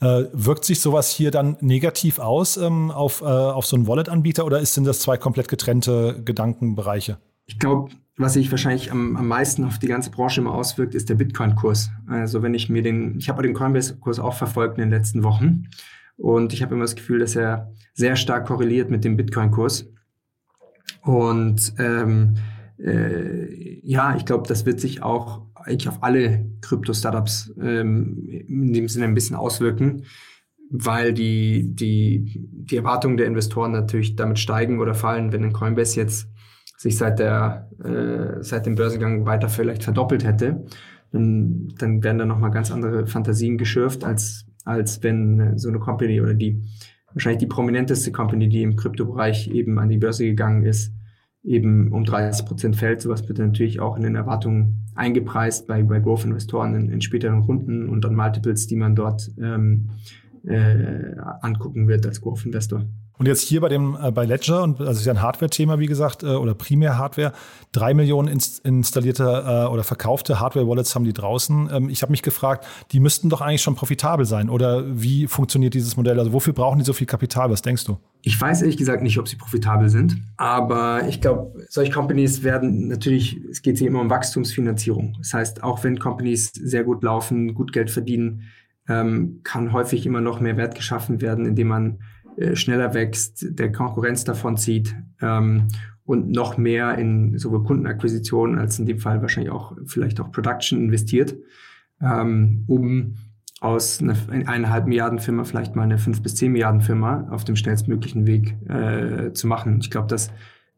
Äh, 0.00 0.24
wirkt 0.32 0.64
sich 0.64 0.80
sowas 0.80 1.10
hier 1.10 1.30
dann 1.30 1.56
negativ 1.60 2.18
aus 2.18 2.56
ähm, 2.56 2.90
auf, 2.90 3.22
äh, 3.22 3.24
auf 3.24 3.64
so 3.64 3.76
einen 3.76 3.86
Wallet-Anbieter 3.86 4.44
oder 4.44 4.64
sind 4.64 4.84
das 4.84 5.00
zwei 5.00 5.16
komplett 5.16 5.48
getrennte 5.48 6.20
Gedankenbereiche? 6.24 7.18
Ich 7.46 7.58
glaube, 7.58 7.90
was 8.18 8.34
sich 8.34 8.50
wahrscheinlich 8.50 8.92
am, 8.92 9.16
am 9.16 9.28
meisten 9.28 9.64
auf 9.64 9.78
die 9.78 9.86
ganze 9.86 10.10
Branche 10.10 10.40
immer 10.40 10.52
auswirkt, 10.52 10.94
ist 10.94 11.08
der 11.08 11.14
Bitcoin-Kurs. 11.14 11.90
Also 12.08 12.42
wenn 12.42 12.54
ich 12.54 12.68
mir 12.68 12.82
den, 12.82 13.18
ich 13.18 13.28
habe 13.28 13.42
den 13.42 13.54
Coinbase-Kurs 13.54 14.18
auch 14.18 14.34
verfolgt 14.34 14.78
in 14.78 14.82
den 14.82 14.90
letzten 14.90 15.22
Wochen 15.22 15.68
und 16.16 16.52
ich 16.52 16.62
habe 16.62 16.74
immer 16.74 16.84
das 16.84 16.96
Gefühl, 16.96 17.18
dass 17.18 17.36
er 17.36 17.72
sehr 17.94 18.16
stark 18.16 18.46
korreliert 18.46 18.90
mit 18.90 19.04
dem 19.04 19.16
Bitcoin-Kurs. 19.16 19.86
Und 21.02 21.74
ähm, 21.78 22.34
äh, 22.78 23.80
ja, 23.82 24.16
ich 24.16 24.24
glaube, 24.24 24.48
das 24.48 24.66
wird 24.66 24.80
sich 24.80 25.02
auch 25.02 25.45
eigentlich 25.66 25.88
auf 25.88 26.02
alle 26.02 26.46
Krypto-Startups 26.60 27.54
ähm, 27.60 28.26
in 28.28 28.72
dem 28.72 28.88
Sinne 28.88 29.06
ein 29.06 29.14
bisschen 29.14 29.36
auswirken, 29.36 30.04
weil 30.70 31.12
die, 31.12 31.74
die, 31.74 32.48
die 32.50 32.76
Erwartungen 32.76 33.16
der 33.16 33.26
Investoren 33.26 33.72
natürlich 33.72 34.16
damit 34.16 34.38
steigen 34.38 34.80
oder 34.80 34.94
fallen, 34.94 35.32
wenn 35.32 35.44
ein 35.44 35.52
Coinbase 35.52 36.00
jetzt 36.00 36.28
sich 36.76 36.96
seit, 36.96 37.18
der, 37.18 37.70
äh, 37.82 38.42
seit 38.42 38.66
dem 38.66 38.74
Börsengang 38.74 39.26
weiter 39.26 39.48
vielleicht 39.48 39.84
verdoppelt 39.84 40.24
hätte, 40.24 40.64
dann, 41.10 41.68
dann 41.78 42.02
werden 42.02 42.18
da 42.18 42.26
nochmal 42.26 42.50
ganz 42.50 42.70
andere 42.70 43.06
Fantasien 43.06 43.58
geschürft, 43.58 44.04
als, 44.04 44.46
als 44.64 45.02
wenn 45.02 45.56
so 45.58 45.68
eine 45.68 45.78
Company 45.78 46.20
oder 46.20 46.34
die 46.34 46.62
wahrscheinlich 47.12 47.40
die 47.40 47.46
prominenteste 47.46 48.12
Company, 48.12 48.48
die 48.48 48.62
im 48.62 48.76
Kryptobereich 48.76 49.48
eben 49.48 49.78
an 49.78 49.88
die 49.88 49.96
Börse 49.96 50.24
gegangen 50.24 50.64
ist, 50.64 50.92
eben 51.46 51.92
um 51.92 52.04
30 52.04 52.44
Prozent 52.44 52.76
fällt. 52.76 53.00
Sowas 53.00 53.26
wird 53.28 53.38
natürlich 53.38 53.80
auch 53.80 53.96
in 53.96 54.02
den 54.02 54.16
Erwartungen 54.16 54.84
eingepreist 54.94 55.66
bei, 55.66 55.82
bei 55.82 56.00
Growth-Investoren 56.00 56.74
in, 56.74 56.90
in, 56.90 57.00
späteren 57.00 57.40
Runden 57.40 57.88
und 57.88 58.04
dann 58.04 58.14
Multiples, 58.14 58.66
die 58.66 58.76
man 58.76 58.96
dort 58.96 59.30
ähm, 59.40 59.90
äh, 60.44 61.14
angucken 61.40 61.88
wird 61.88 62.04
als 62.06 62.20
Growth-Investor. 62.20 62.84
Und 63.18 63.26
jetzt 63.26 63.42
hier 63.42 63.60
bei 63.60 63.68
dem 63.68 63.96
äh, 64.00 64.10
bei 64.10 64.24
Ledger 64.24 64.62
und 64.62 64.80
also 64.80 64.92
ist 64.92 65.06
ja 65.06 65.12
ein 65.12 65.22
Hardware-Thema, 65.22 65.78
wie 65.78 65.86
gesagt, 65.86 66.22
äh, 66.22 66.26
oder 66.26 66.54
primär 66.54 66.98
Hardware. 66.98 67.32
Drei 67.72 67.94
Millionen 67.94 68.28
ins, 68.28 68.58
installierte 68.58 69.24
äh, 69.24 69.72
oder 69.72 69.84
verkaufte 69.84 70.38
Hardware-Wallets 70.40 70.94
haben 70.94 71.04
die 71.04 71.12
draußen. 71.12 71.70
Ähm, 71.72 71.88
ich 71.88 72.02
habe 72.02 72.10
mich 72.10 72.22
gefragt, 72.22 72.66
die 72.92 73.00
müssten 73.00 73.28
doch 73.30 73.40
eigentlich 73.40 73.62
schon 73.62 73.74
profitabel 73.74 74.26
sein. 74.26 74.50
Oder 74.50 74.84
wie 74.86 75.26
funktioniert 75.26 75.74
dieses 75.74 75.96
Modell? 75.96 76.18
Also 76.18 76.32
wofür 76.32 76.52
brauchen 76.52 76.78
die 76.78 76.84
so 76.84 76.92
viel 76.92 77.06
Kapital? 77.06 77.50
Was 77.50 77.62
denkst 77.62 77.84
du? 77.84 77.98
Ich 78.22 78.40
weiß 78.40 78.62
ehrlich 78.62 78.76
gesagt 78.76 79.02
nicht, 79.02 79.18
ob 79.18 79.28
sie 79.28 79.36
profitabel 79.36 79.88
sind. 79.88 80.16
Aber 80.36 81.08
ich 81.08 81.20
glaube, 81.20 81.64
solche 81.68 81.92
Companies 81.92 82.42
werden 82.42 82.88
natürlich, 82.88 83.40
es 83.50 83.62
geht 83.62 83.78
sich 83.78 83.86
immer 83.86 84.00
um 84.00 84.10
Wachstumsfinanzierung. 84.10 85.16
Das 85.18 85.32
heißt, 85.32 85.62
auch 85.62 85.84
wenn 85.84 85.98
Companies 85.98 86.52
sehr 86.52 86.84
gut 86.84 87.02
laufen, 87.02 87.54
gut 87.54 87.72
Geld 87.72 87.90
verdienen, 87.90 88.42
ähm, 88.88 89.40
kann 89.42 89.72
häufig 89.72 90.06
immer 90.06 90.20
noch 90.20 90.40
mehr 90.40 90.56
Wert 90.56 90.74
geschaffen 90.74 91.20
werden, 91.20 91.46
indem 91.46 91.68
man 91.68 91.98
schneller 92.54 92.94
wächst, 92.94 93.46
der 93.58 93.72
Konkurrenz 93.72 94.24
davon 94.24 94.56
zieht 94.56 94.94
ähm, 95.20 95.68
und 96.04 96.30
noch 96.30 96.56
mehr 96.56 96.96
in 96.98 97.36
sowohl 97.38 97.64
Kundenakquisition 97.64 98.58
als 98.58 98.78
in 98.78 98.86
dem 98.86 98.98
Fall 98.98 99.22
wahrscheinlich 99.22 99.52
auch 99.52 99.76
vielleicht 99.86 100.20
auch 100.20 100.30
Production 100.30 100.80
investiert, 100.80 101.34
ähm, 102.00 102.64
um 102.66 103.16
aus 103.60 104.02
einer 104.02 104.16
eineinhalb 104.28 104.86
Milliarden 104.86 105.18
Firma 105.18 105.44
vielleicht 105.44 105.76
mal 105.76 105.82
eine 105.82 105.98
fünf 105.98 106.22
bis 106.22 106.34
zehn 106.34 106.52
Milliarden 106.52 106.80
Firma 106.80 107.26
auf 107.30 107.44
dem 107.44 107.56
schnellstmöglichen 107.56 108.26
Weg 108.26 108.56
äh, 108.68 109.32
zu 109.32 109.46
machen. 109.46 109.78
Ich 109.80 109.90
glaube, 109.90 110.08
dass 110.08 110.28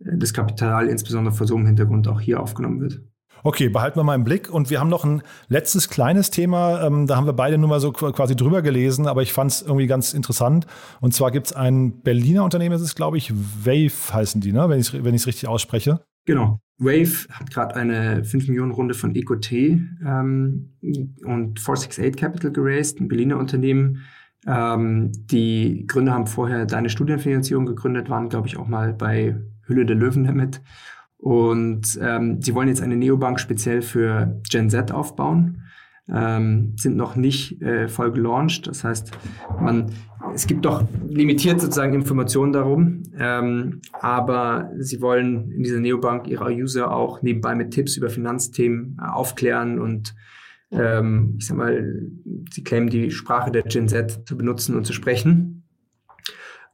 äh, 0.01 0.17
das 0.17 0.33
Kapital 0.33 0.87
insbesondere 0.87 1.35
vor 1.35 1.47
so 1.47 1.57
einem 1.57 1.67
Hintergrund 1.67 2.09
auch 2.09 2.21
hier 2.21 2.41
aufgenommen 2.41 2.81
wird. 2.81 3.03
Okay, 3.43 3.69
behalten 3.69 3.99
wir 3.99 4.05
mal 4.05 4.15
im 4.15 4.25
Blick. 4.25 4.51
Und 4.51 4.71
wir 4.71 4.81
haben 4.81 4.89
noch 4.89 5.05
ein 5.05 5.23
letztes 5.49 5.89
kleines 5.89 6.31
Thema. 6.31 6.85
Ähm, 6.85 7.07
da 7.07 7.17
haben 7.17 7.27
wir 7.27 7.33
beide 7.33 7.59
nur 7.59 7.69
mal 7.69 7.81
so 7.81 7.93
quasi 7.93 8.37
drüber 8.37 8.63
gelesen, 8.63 9.07
aber 9.07 9.23
ich 9.23 9.33
fand 9.33 9.51
es 9.53 9.63
irgendwie 9.63 9.87
ganz 9.87 10.13
interessant. 10.13 10.67
Und 11.01 11.15
zwar 11.15 11.31
gibt 11.31 11.47
es 11.49 11.53
ein 11.53 12.01
Berliner 12.03 12.45
Unternehmen, 12.45 12.73
das 12.73 12.83
ist, 12.83 12.95
glaube 12.95 13.17
ich, 13.17 13.33
Wave 13.33 14.13
heißen 14.13 14.41
die, 14.41 14.53
ne? 14.53 14.69
wenn 14.69 14.81
ich 14.81 14.93
es 14.93 15.05
wenn 15.05 15.15
richtig 15.15 15.49
ausspreche. 15.49 16.01
Genau. 16.25 16.61
Wave 16.79 17.27
hat 17.31 17.51
gerade 17.51 17.75
eine 17.75 18.23
5 18.23 18.49
Millionen 18.49 18.71
Runde 18.71 18.95
von 18.95 19.15
EcoT 19.17 19.51
ähm, 19.53 20.75
und 21.25 21.59
468 21.59 22.17
Capital 22.17 22.53
geraced, 22.53 23.01
ein 23.01 23.09
Berliner 23.09 23.39
Unternehmen. 23.39 24.03
Ähm, 24.47 25.11
die 25.27 25.87
Gründer 25.87 26.13
haben 26.13 26.27
vorher 26.27 26.67
deine 26.67 26.91
Studienfinanzierung 26.91 27.67
gegründet, 27.67 28.09
waren, 28.09 28.29
glaube 28.29 28.47
ich, 28.47 28.57
auch 28.57 28.69
mal 28.69 28.93
bei 28.93 29.37
Hülle 29.67 29.87
der 29.87 29.97
Löwen 29.97 30.25
damit 30.25 30.61
und 31.19 31.99
ähm, 32.01 32.41
sie 32.41 32.55
wollen 32.55 32.69
jetzt 32.69 32.81
eine 32.81 32.97
Neobank 32.97 33.41
speziell 33.41 33.83
für 33.83 34.41
Gen 34.49 34.71
Z 34.71 34.93
aufbauen. 34.93 35.65
Ähm, 36.11 36.73
sind 36.77 36.97
noch 36.97 37.17
nicht 37.17 37.61
äh, 37.61 37.89
voll 37.89 38.13
gelauncht. 38.13 38.67
Das 38.67 38.83
heißt, 38.83 39.11
man, 39.61 39.91
es 40.35 40.47
gibt 40.47 40.65
doch 40.65 40.85
limitiert 41.07 41.61
sozusagen 41.61 41.93
Informationen 41.93 42.53
darum. 42.53 43.03
Ähm, 43.19 43.83
aber 43.93 44.71
sie 44.79 45.03
wollen 45.03 45.51
in 45.51 45.65
dieser 45.65 45.81
Neobank 45.81 46.29
ihre 46.29 46.51
User 46.51 46.93
auch 46.93 47.21
nebenbei 47.21 47.55
mit 47.55 47.73
Tipps 47.73 47.97
über 47.97 48.09
Finanzthemen 48.09 48.97
äh, 48.99 49.09
aufklären 49.09 49.79
und 49.79 50.15
ähm, 50.71 51.37
ich 51.39 51.47
sag 51.47 51.57
mal, 51.57 52.03
sie 52.51 52.63
claimen 52.63 52.91
die 52.91 53.11
Sprache 53.11 53.51
der 53.51 53.63
Gen 53.63 53.89
Z 53.89 54.27
zu 54.27 54.37
benutzen 54.37 54.77
und 54.77 54.87
zu 54.87 54.93
sprechen. 54.93 55.58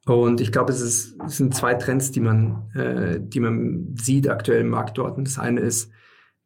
Und 0.06 0.40
ich 0.40 0.52
glaube, 0.52 0.72
es, 0.72 0.80
ist, 0.80 1.16
es 1.24 1.36
sind 1.38 1.54
zwei 1.54 1.74
Trends, 1.74 2.10
die 2.10 2.20
man, 2.20 2.70
äh, 2.74 3.18
die 3.20 3.40
man 3.40 3.94
sieht 3.96 4.28
aktuell 4.28 4.60
im 4.60 4.68
Markt 4.68 4.98
dort. 4.98 5.16
Und 5.16 5.26
das 5.26 5.38
eine 5.38 5.60
ist, 5.60 5.90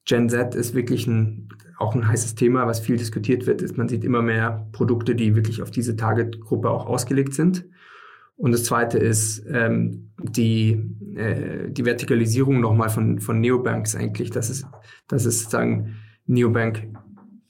Gen 0.04 0.28
Z 0.28 0.54
ist 0.54 0.74
wirklich 0.74 1.06
ein, 1.06 1.48
auch 1.76 1.94
ein 1.94 2.06
heißes 2.06 2.34
Thema, 2.34 2.66
was 2.66 2.80
viel 2.80 2.96
diskutiert 2.96 3.46
wird. 3.46 3.60
Ist, 3.60 3.76
man 3.76 3.88
sieht 3.88 4.04
immer 4.04 4.22
mehr 4.22 4.68
Produkte, 4.72 5.14
die 5.14 5.34
wirklich 5.34 5.60
auf 5.60 5.70
diese 5.70 5.96
Target-Gruppe 5.96 6.70
auch 6.70 6.86
ausgelegt 6.86 7.34
sind. 7.34 7.66
Und 8.36 8.52
das 8.52 8.64
zweite 8.64 8.98
ist 8.98 9.44
ähm, 9.50 10.12
die, 10.22 10.80
äh, 11.16 11.68
die 11.70 11.84
Vertikalisierung 11.84 12.60
nochmal 12.60 12.88
von, 12.88 13.18
von 13.18 13.40
Neobanks 13.40 13.96
eigentlich. 13.96 14.30
Das 14.30 14.48
ist, 14.48 14.66
das 15.08 15.26
ist 15.26 15.40
sozusagen 15.40 15.96
Neobank 16.26 16.86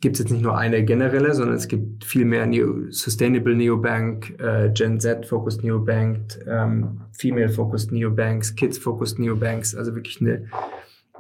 gibt 0.01 0.15
es 0.17 0.21
jetzt 0.21 0.31
nicht 0.31 0.43
nur 0.43 0.57
eine 0.57 0.85
generelle, 0.85 1.35
sondern 1.35 1.57
es 1.57 1.67
gibt 1.67 2.05
viel 2.05 2.25
mehr 2.25 2.47
Neo, 2.47 2.91
Sustainable 2.91 3.57
Neobank, 3.57 4.39
äh, 4.39 4.71
Gen 4.73 5.01
Z-Focused 5.01 5.65
Neobank, 5.65 6.39
ähm, 6.47 7.01
Female-Focused 7.13 7.91
Neobanks, 7.91 8.55
Kids-Focused 8.55 9.19
Neobanks, 9.19 9.75
also 9.75 9.95
wirklich 9.95 10.21
eine, 10.21 10.45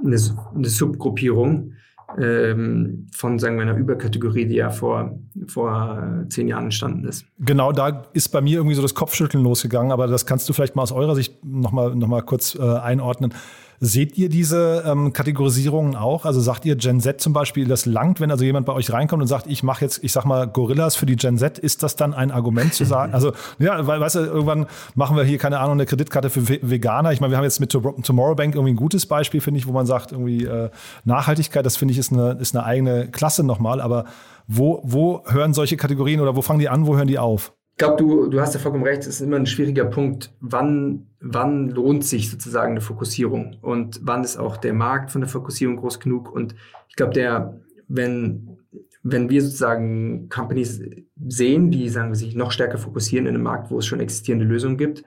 eine, 0.04 0.16
eine 0.54 0.68
Subgruppierung 0.68 1.72
ähm, 2.16 3.08
von, 3.14 3.38
sagen 3.38 3.56
wir, 3.56 3.62
einer 3.62 3.76
Überkategorie, 3.76 4.46
die 4.46 4.54
ja 4.54 4.70
vor, 4.70 5.18
vor 5.46 6.24
zehn 6.30 6.48
Jahren 6.48 6.64
entstanden 6.64 7.06
ist. 7.06 7.26
Genau, 7.38 7.72
da 7.72 8.04
ist 8.12 8.28
bei 8.28 8.40
mir 8.40 8.58
irgendwie 8.58 8.76
so 8.76 8.82
das 8.82 8.94
Kopfschütteln 8.94 9.42
losgegangen, 9.42 9.92
aber 9.92 10.06
das 10.06 10.24
kannst 10.24 10.48
du 10.48 10.52
vielleicht 10.52 10.76
mal 10.76 10.82
aus 10.82 10.92
eurer 10.92 11.14
Sicht 11.14 11.44
nochmal 11.44 11.94
noch 11.94 12.08
mal 12.08 12.22
kurz 12.22 12.54
äh, 12.54 12.62
einordnen. 12.62 13.34
Seht 13.80 14.18
ihr 14.18 14.28
diese 14.28 14.82
ähm, 14.86 15.12
Kategorisierungen 15.12 15.94
auch? 15.94 16.24
Also 16.24 16.40
sagt 16.40 16.64
ihr 16.64 16.74
Gen 16.74 17.00
Z 17.00 17.20
zum 17.20 17.32
Beispiel, 17.32 17.68
das 17.68 17.86
langt, 17.86 18.20
wenn 18.20 18.30
also 18.30 18.44
jemand 18.44 18.66
bei 18.66 18.72
euch 18.72 18.92
reinkommt 18.92 19.22
und 19.22 19.28
sagt, 19.28 19.46
ich 19.46 19.62
mache 19.62 19.84
jetzt, 19.84 20.02
ich 20.02 20.10
sag 20.10 20.24
mal, 20.24 20.48
Gorillas 20.48 20.96
für 20.96 21.06
die 21.06 21.14
Gen 21.14 21.38
Z, 21.38 21.58
ist 21.58 21.84
das 21.84 21.94
dann 21.94 22.12
ein 22.12 22.30
Argument 22.30 22.74
zu 22.74 22.84
sagen? 22.84 23.12
Also, 23.18 23.32
ja, 23.58 23.84
weil, 23.84 24.00
weißt 24.00 24.14
du, 24.14 24.20
irgendwann 24.20 24.66
machen 24.94 25.16
wir 25.16 25.24
hier, 25.24 25.38
keine 25.38 25.58
Ahnung, 25.58 25.72
eine 25.72 25.86
Kreditkarte 25.86 26.30
für 26.30 26.48
Veganer. 26.48 27.10
Ich 27.10 27.20
meine, 27.20 27.32
wir 27.32 27.36
haben 27.36 27.44
jetzt 27.44 27.58
mit 27.58 27.70
Tomorrow 27.70 28.36
Bank 28.36 28.54
irgendwie 28.54 28.74
ein 28.74 28.76
gutes 28.76 29.06
Beispiel, 29.06 29.40
finde 29.40 29.58
ich, 29.58 29.66
wo 29.66 29.72
man 29.72 29.86
sagt, 29.86 30.12
irgendwie 30.12 30.44
äh, 30.44 30.70
Nachhaltigkeit, 31.04 31.66
das 31.66 31.76
finde 31.76 31.92
ich, 31.92 31.98
ist 31.98 32.12
eine, 32.12 32.38
ist 32.40 32.54
eine 32.54 32.64
eigene 32.64 33.08
Klasse 33.08 33.42
nochmal. 33.42 33.80
Aber 33.80 34.04
wo, 34.46 34.80
wo 34.84 35.24
hören 35.26 35.52
solche 35.52 35.76
Kategorien 35.76 36.20
oder 36.20 36.36
wo 36.36 36.42
fangen 36.42 36.60
die 36.60 36.68
an, 36.68 36.86
wo 36.86 36.96
hören 36.96 37.08
die 37.08 37.18
auf? 37.18 37.52
Ich 37.78 37.84
glaube, 37.86 37.96
du, 37.96 38.26
du 38.26 38.40
hast 38.40 38.54
ja 38.54 38.58
vollkommen 38.58 38.82
recht, 38.82 39.02
es 39.02 39.06
ist 39.06 39.20
immer 39.20 39.36
ein 39.36 39.46
schwieriger 39.46 39.84
Punkt, 39.84 40.32
wann, 40.40 41.06
wann 41.20 41.70
lohnt 41.70 42.04
sich 42.04 42.28
sozusagen 42.28 42.72
eine 42.72 42.80
Fokussierung 42.80 43.56
und 43.62 44.00
wann 44.02 44.24
ist 44.24 44.36
auch 44.36 44.56
der 44.56 44.72
Markt 44.72 45.12
von 45.12 45.20
der 45.20 45.30
Fokussierung 45.30 45.76
groß 45.76 46.00
genug. 46.00 46.32
Und 46.32 46.56
ich 46.88 46.96
glaube, 46.96 47.12
der, 47.12 47.60
wenn, 47.86 48.58
wenn 49.04 49.30
wir 49.30 49.42
sozusagen 49.42 50.28
Companies 50.28 50.82
sehen, 51.24 51.70
die 51.70 51.88
sagen 51.88 52.08
wir 52.10 52.16
sich 52.16 52.34
noch 52.34 52.50
stärker 52.50 52.78
fokussieren 52.78 53.26
in 53.26 53.36
einem 53.36 53.44
Markt, 53.44 53.70
wo 53.70 53.78
es 53.78 53.86
schon 53.86 54.00
existierende 54.00 54.44
Lösungen 54.44 54.76
gibt, 54.76 55.04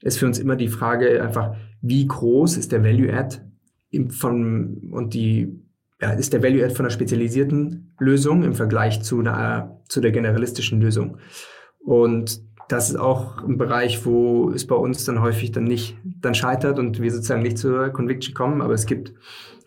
ist 0.00 0.16
für 0.16 0.24
uns 0.24 0.38
immer 0.38 0.56
die 0.56 0.68
Frage 0.68 1.22
einfach, 1.22 1.54
wie 1.82 2.06
groß 2.06 2.56
ist 2.56 2.72
der 2.72 2.82
Value 2.82 3.12
Add 3.12 3.42
von, 4.08 4.90
und 4.90 5.12
die, 5.12 5.60
ja, 6.00 6.12
ist 6.12 6.32
der 6.32 6.42
Value 6.42 6.64
Add 6.64 6.74
von 6.76 6.86
einer 6.86 6.94
spezialisierten 6.94 7.94
Lösung 7.98 8.42
im 8.42 8.54
Vergleich 8.54 9.02
zu 9.02 9.20
einer, 9.20 9.82
zu 9.90 10.00
der 10.00 10.12
generalistischen 10.12 10.80
Lösung. 10.80 11.18
Und 11.86 12.42
das 12.68 12.90
ist 12.90 12.96
auch 12.96 13.44
ein 13.44 13.58
Bereich, 13.58 14.04
wo 14.04 14.50
es 14.50 14.66
bei 14.66 14.74
uns 14.74 15.04
dann 15.04 15.20
häufig 15.20 15.52
dann 15.52 15.64
nicht 15.64 15.96
dann 16.02 16.34
scheitert 16.34 16.80
und 16.80 17.00
wir 17.00 17.12
sozusagen 17.12 17.42
nicht 17.42 17.58
zur 17.58 17.90
Conviction 17.90 18.34
kommen. 18.34 18.60
Aber 18.60 18.74
es 18.74 18.86
gibt 18.86 19.12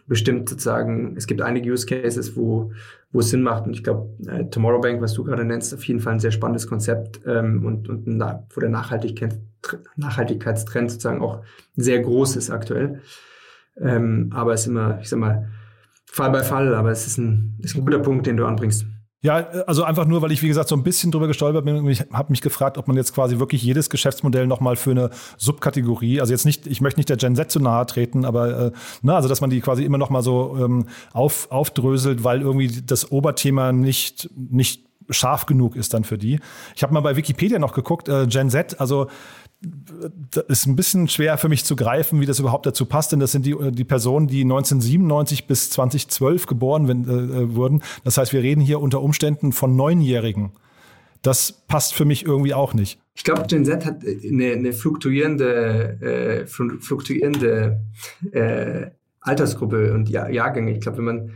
bestimmt 0.06 0.50
sozusagen, 0.50 1.16
es 1.16 1.28
gibt 1.28 1.42
einige 1.42 1.72
Use 1.72 1.86
Cases, 1.86 2.36
wo, 2.36 2.74
wo 3.14 3.22
es 3.22 3.30
Sinn 3.30 3.42
macht. 3.42 3.66
Und 3.66 3.74
ich 3.74 3.86
glaube, 3.86 4.10
äh, 4.28 4.50
Tomorrow 4.50 4.82
Bank, 4.82 5.02
was 5.02 5.14
du 5.14 5.24
gerade 5.24 5.46
nennst, 5.46 5.74
auf 5.74 5.86
jeden 5.86 6.02
Fall 6.02 6.14
ein 6.14 6.20
sehr 6.20 6.32
spannendes 6.32 6.68
Konzept 6.68 7.22
ähm, 7.26 7.66
und, 7.66 7.88
und 7.88 8.06
na, 8.06 8.46
wo 8.54 8.60
der 8.60 8.70
Nachhaltigkeit, 8.70 9.40
Nachhaltigkeitstrend 9.96 10.92
sozusagen 10.92 11.22
auch 11.22 11.42
sehr 11.78 12.02
groß 12.02 12.36
ist 12.36 12.50
aktuell. 12.50 13.02
Ähm, 13.80 14.30
aber 14.34 14.54
es 14.54 14.62
ist 14.62 14.68
immer, 14.68 15.00
ich 15.00 15.08
sag 15.08 15.20
mal, 15.20 15.48
Fall 16.06 16.32
bei 16.32 16.44
Fall, 16.44 16.76
aber 16.76 16.92
es 16.92 17.08
ist 17.08 17.18
ein, 17.18 17.58
ist 17.62 17.78
ein 17.78 17.86
guter 17.86 18.00
Punkt, 18.00 18.28
den 18.28 18.36
du 18.36 18.46
anbringst. 18.46 18.86
Ja, 19.22 19.50
also 19.68 19.84
einfach 19.84 20.06
nur, 20.06 20.22
weil 20.22 20.32
ich, 20.32 20.42
wie 20.42 20.48
gesagt, 20.48 20.70
so 20.70 20.76
ein 20.76 20.84
bisschen 20.84 21.12
drüber 21.12 21.28
gestolpert 21.28 21.66
bin. 21.66 21.86
Ich 21.90 22.06
habe 22.14 22.32
mich 22.32 22.42
gefragt, 22.42 22.78
ob 22.78 22.88
man 22.88 22.96
jetzt 22.96 23.14
quasi 23.14 23.38
wirklich 23.38 23.62
jedes 23.62 23.90
Geschäftsmodell 23.90 24.48
nochmal 24.48 24.78
für 24.78 24.92
eine 24.92 25.10
Subkategorie, 25.38 26.22
also 26.22 26.32
jetzt 26.32 26.46
nicht, 26.46 26.66
ich 26.68 26.80
möchte 26.80 27.00
nicht 27.00 27.10
der 27.10 27.18
Gen 27.18 27.36
Z 27.36 27.52
zu 27.52 27.60
nahe 27.60 27.86
treten, 27.86 28.24
aber 28.24 28.68
äh, 28.68 28.72
ne, 29.02 29.14
also 29.14 29.28
dass 29.28 29.42
man 29.42 29.50
die 29.50 29.60
quasi 29.60 29.84
immer 29.84 29.98
nochmal 29.98 30.24
so 30.24 30.56
ähm, 30.58 30.86
auf, 31.12 31.52
aufdröselt, 31.52 32.24
weil 32.24 32.42
irgendwie 32.42 32.82
das 32.82 33.12
Oberthema 33.12 33.74
nicht, 33.74 34.30
nicht 34.38 34.86
scharf 35.10 35.46
genug 35.46 35.76
ist 35.76 35.94
dann 35.94 36.06
für 36.06 36.18
die. 36.18 36.40
Ich 36.78 36.84
habe 36.84 36.94
mal 36.94 37.02
bei 37.02 37.18
Wikipedia 37.18 37.60
noch 37.60 37.74
geguckt, 37.74 38.08
äh, 38.08 38.26
Gen 38.28 38.50
Z, 38.50 38.80
also 38.80 39.08
ist 40.48 40.68
ein 40.68 40.76
bisschen 40.76 41.10
schwer 41.10 41.38
für 41.38 41.50
mich 41.50 41.66
zu 41.66 41.76
greifen, 41.76 42.22
wie 42.22 42.26
das 42.26 42.40
überhaupt 42.40 42.66
dazu 42.66 42.86
passt, 42.86 43.12
denn 43.12 43.20
das 43.20 43.34
sind 43.34 43.46
die, 43.46 43.56
die 43.72 43.84
Personen, 43.84 44.28
die 44.28 44.42
1997 44.42 45.48
bis 45.48 45.70
2012 45.72 46.46
geboren 46.46 46.88
äh, 46.88 46.92
äh, 46.94 47.56
wurden. 47.56 47.82
Das 48.06 48.18
heißt, 48.18 48.32
wir 48.32 48.42
reden 48.42 48.62
hier 48.62 48.80
unter 48.80 49.02
Umständen 49.02 49.52
von 49.52 49.76
Neunjährigen. 49.76 50.52
Das 51.22 51.52
passt 51.52 51.94
für 51.94 52.06
mich 52.06 52.26
irgendwie 52.26 52.54
auch 52.54 52.74
nicht. 52.74 53.00
Ich 53.16 53.26
glaube, 53.26 53.44
Gen 53.48 53.66
Z 53.66 53.86
hat 53.86 54.02
eine, 54.06 54.54
eine 54.54 54.72
fluktuierende, 54.72 56.46
äh, 56.46 56.48
fluktuierende 56.48 57.82
äh, 58.32 58.88
Altersgruppe 59.20 59.94
und 59.94 60.08
Jahrgänge. 60.08 60.72
Ich 60.72 60.80
glaube, 60.80 61.00
wenn 61.00 61.06
man 61.06 61.32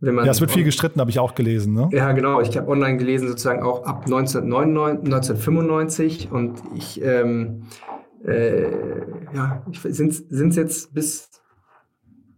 wenn 0.00 0.14
man 0.14 0.24
ja, 0.24 0.30
es 0.30 0.40
wird 0.40 0.52
viel 0.52 0.64
gestritten, 0.64 1.00
habe 1.00 1.10
ich 1.10 1.18
auch 1.18 1.34
gelesen. 1.34 1.74
Ne? 1.74 1.88
Ja, 1.92 2.12
genau. 2.12 2.40
Ich 2.40 2.56
habe 2.56 2.68
online 2.68 2.98
gelesen, 2.98 3.28
sozusagen 3.28 3.62
auch 3.62 3.84
ab 3.84 4.04
1999, 4.04 5.04
1995. 5.04 6.30
Und 6.30 6.62
ich, 6.76 7.02
ähm, 7.02 7.64
äh, 8.24 8.70
ja, 9.34 9.64
sind 9.82 10.30
es 10.30 10.56
jetzt 10.56 10.94
bis, 10.94 11.28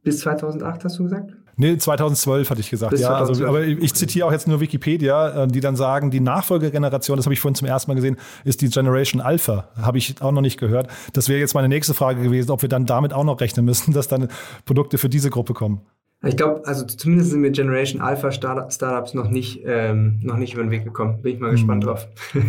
bis 0.03 0.21
2008, 0.21 0.85
hast 0.85 0.99
du 0.99 1.05
gesagt? 1.05 1.33
Nee, 1.57 1.77
2012 1.77 2.49
hatte 2.49 2.61
ich 2.61 2.71
gesagt. 2.71 2.99
ja, 2.99 3.15
also, 3.17 3.47
aber 3.47 3.63
ich 3.65 3.93
zitiere 3.93 4.27
auch 4.27 4.33
jetzt 4.33 4.49
nur 4.49 4.61
Wikipedia, 4.61 5.45
äh, 5.45 5.47
die 5.47 5.61
dann 5.61 5.77
sagen, 5.77 6.11
die 6.11 6.21
Nachfolgegeneration, 6.21 7.19
das 7.19 7.27
habe 7.27 7.35
ich 7.35 7.41
vorhin 7.41 7.55
zum 7.55 7.69
ersten 7.69 7.91
Mal 7.91 7.97
gesehen, 7.97 8.17
ist 8.45 8.63
die 8.63 8.71
Generation 8.71 9.21
Alpha. 9.21 9.69
Habe 9.77 9.99
ich 9.99 10.23
auch 10.23 10.33
noch 10.33 10.41
nicht 10.41 10.59
gehört. 10.59 10.89
Das 11.13 11.29
wäre 11.29 11.39
jetzt 11.39 11.53
meine 11.53 11.69
nächste 11.69 11.93
Frage 11.93 12.23
gewesen, 12.23 12.51
ob 12.51 12.63
wir 12.63 12.71
dann 12.71 12.87
damit 12.87 13.13
auch 13.13 13.25
noch 13.25 13.39
rechnen 13.43 13.67
müssen, 13.67 13.93
dass 13.93 14.09
dann 14.09 14.29
Produkte 14.65 14.97
für 14.97 15.11
diese 15.11 15.29
Gruppe 15.29 15.53
kommen. 15.53 15.83
Ich 16.23 16.37
glaube, 16.37 16.67
also 16.67 16.85
zumindest 16.85 17.31
sind 17.31 17.41
mit 17.41 17.57
Generation 17.57 18.03
Alpha 18.03 18.31
Startups 18.31 19.15
noch 19.15 19.31
nicht, 19.31 19.63
ähm, 19.65 20.21
noch 20.23 20.37
nicht 20.37 20.53
über 20.53 20.63
den 20.63 20.71
Weg 20.71 20.85
gekommen. 20.85 21.23
Bin 21.23 21.35
ich 21.35 21.41
mal 21.41 21.51
gespannt 21.51 21.83
mhm. 21.83 21.89
drauf. 21.89 22.09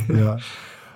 Ja. 0.10 0.38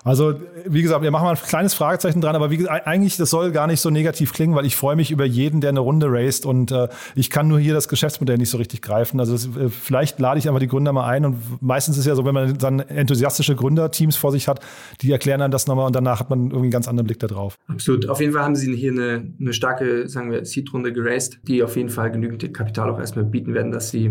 Also, 0.05 0.35
wie 0.67 0.83
gesagt, 0.83 1.01
wir 1.01 1.09
machen 1.09 1.23
mal 1.23 1.31
ein 1.31 1.37
kleines 1.37 1.73
Fragezeichen 1.73 2.21
dran, 2.21 2.35
aber 2.35 2.51
wie 2.51 2.69
eigentlich, 2.69 3.17
das 3.17 3.31
soll 3.31 3.51
gar 3.51 3.65
nicht 3.65 3.81
so 3.81 3.89
negativ 3.89 4.33
klingen, 4.33 4.53
weil 4.53 4.63
ich 4.67 4.75
freue 4.75 4.95
mich 4.95 5.09
über 5.09 5.25
jeden, 5.25 5.61
der 5.61 5.71
eine 5.71 5.79
Runde 5.79 6.05
raced 6.11 6.45
und 6.45 6.71
äh, 6.71 6.89
ich 7.15 7.31
kann 7.31 7.47
nur 7.47 7.57
hier 7.57 7.73
das 7.73 7.87
Geschäftsmodell 7.87 8.37
nicht 8.37 8.51
so 8.51 8.59
richtig 8.59 8.83
greifen. 8.83 9.19
Also 9.19 9.33
das, 9.33 9.47
äh, 9.57 9.69
vielleicht 9.69 10.19
lade 10.19 10.37
ich 10.37 10.47
einfach 10.47 10.59
die 10.59 10.67
Gründer 10.67 10.93
mal 10.93 11.07
ein 11.07 11.25
und 11.25 11.37
meistens 11.59 11.95
ist 11.95 12.01
es 12.01 12.05
ja 12.05 12.13
so, 12.13 12.23
wenn 12.23 12.35
man 12.35 12.55
dann 12.59 12.81
enthusiastische 12.81 13.55
Gründerteams 13.55 14.15
vor 14.15 14.31
sich 14.31 14.47
hat, 14.47 14.59
die 15.01 15.11
erklären 15.11 15.39
dann 15.39 15.49
das 15.49 15.65
nochmal 15.65 15.87
und 15.87 15.95
danach 15.95 16.19
hat 16.19 16.29
man 16.29 16.41
irgendwie 16.51 16.65
einen 16.65 16.71
ganz 16.71 16.87
anderen 16.87 17.07
Blick 17.07 17.19
da 17.19 17.25
drauf. 17.25 17.57
Absolut. 17.67 18.07
Auf 18.07 18.21
jeden 18.21 18.33
Fall 18.33 18.43
haben 18.43 18.55
sie 18.55 18.75
hier 18.75 18.91
eine, 18.91 19.33
eine 19.39 19.53
starke, 19.53 20.07
sagen 20.07 20.29
wir, 20.29 20.45
Seed-Runde 20.45 20.93
geraced, 20.93 21.39
die 21.47 21.63
auf 21.63 21.75
jeden 21.77 21.89
Fall 21.89 22.11
genügend 22.11 22.53
Kapital 22.53 22.91
auch 22.91 22.99
erstmal 22.99 23.25
bieten 23.25 23.55
werden, 23.55 23.71
dass 23.71 23.89
sie 23.89 24.05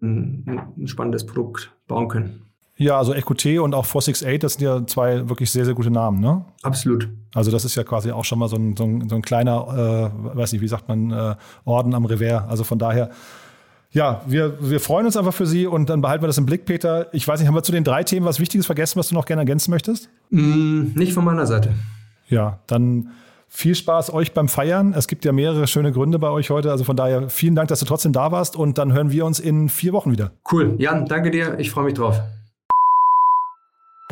ein, 0.00 0.72
ein 0.78 0.86
spannendes 0.86 1.26
Produkt 1.26 1.72
bauen 1.88 2.06
können. 2.06 2.51
Ja, 2.82 2.98
also 2.98 3.14
EQT 3.14 3.60
und 3.60 3.74
auch 3.74 3.86
468, 3.86 4.40
das 4.40 4.54
sind 4.54 4.62
ja 4.62 4.84
zwei 4.86 5.28
wirklich 5.28 5.50
sehr, 5.50 5.64
sehr 5.64 5.74
gute 5.74 5.90
Namen, 5.90 6.20
ne? 6.20 6.44
Absolut. 6.62 7.08
Also 7.32 7.50
das 7.50 7.64
ist 7.64 7.76
ja 7.76 7.84
quasi 7.84 8.10
auch 8.10 8.24
schon 8.24 8.40
mal 8.40 8.48
so 8.48 8.56
ein, 8.56 8.76
so 8.76 8.84
ein, 8.84 9.08
so 9.08 9.14
ein 9.14 9.22
kleiner, 9.22 10.10
äh, 10.12 10.36
weiß 10.36 10.52
nicht, 10.52 10.62
wie 10.62 10.68
sagt 10.68 10.88
man, 10.88 11.12
äh, 11.12 11.34
Orden 11.64 11.94
am 11.94 12.04
Revers. 12.04 12.42
Also 12.48 12.64
von 12.64 12.78
daher, 12.78 13.10
ja, 13.92 14.22
wir, 14.26 14.58
wir 14.60 14.80
freuen 14.80 15.06
uns 15.06 15.16
einfach 15.16 15.32
für 15.32 15.46
Sie 15.46 15.66
und 15.66 15.88
dann 15.90 16.00
behalten 16.00 16.24
wir 16.24 16.26
das 16.26 16.38
im 16.38 16.46
Blick, 16.46 16.64
Peter. 16.64 17.12
Ich 17.14 17.26
weiß 17.28 17.38
nicht, 17.38 17.46
haben 17.46 17.54
wir 17.54 17.62
zu 17.62 17.72
den 17.72 17.84
drei 17.84 18.02
Themen 18.02 18.26
was 18.26 18.40
Wichtiges 18.40 18.66
vergessen, 18.66 18.98
was 18.98 19.08
du 19.08 19.14
noch 19.14 19.26
gerne 19.26 19.42
ergänzen 19.42 19.70
möchtest? 19.70 20.08
Mm, 20.30 20.92
nicht 20.94 21.12
von 21.12 21.24
meiner 21.24 21.46
Seite. 21.46 21.74
Ja, 22.28 22.58
dann 22.66 23.10
viel 23.48 23.74
Spaß 23.76 24.12
euch 24.12 24.32
beim 24.32 24.48
Feiern. 24.48 24.92
Es 24.96 25.06
gibt 25.06 25.24
ja 25.24 25.32
mehrere 25.32 25.66
schöne 25.68 25.92
Gründe 25.92 26.18
bei 26.18 26.30
euch 26.30 26.50
heute. 26.50 26.70
Also 26.72 26.82
von 26.82 26.96
daher 26.96 27.28
vielen 27.28 27.54
Dank, 27.54 27.68
dass 27.68 27.80
du 27.80 27.86
trotzdem 27.86 28.12
da 28.12 28.32
warst 28.32 28.56
und 28.56 28.78
dann 28.78 28.92
hören 28.92 29.12
wir 29.12 29.24
uns 29.24 29.38
in 29.38 29.68
vier 29.68 29.92
Wochen 29.92 30.10
wieder. 30.10 30.32
Cool. 30.50 30.74
Jan, 30.78 31.06
danke 31.06 31.30
dir. 31.30 31.58
Ich 31.60 31.70
freue 31.70 31.84
mich 31.84 31.94
drauf. 31.94 32.20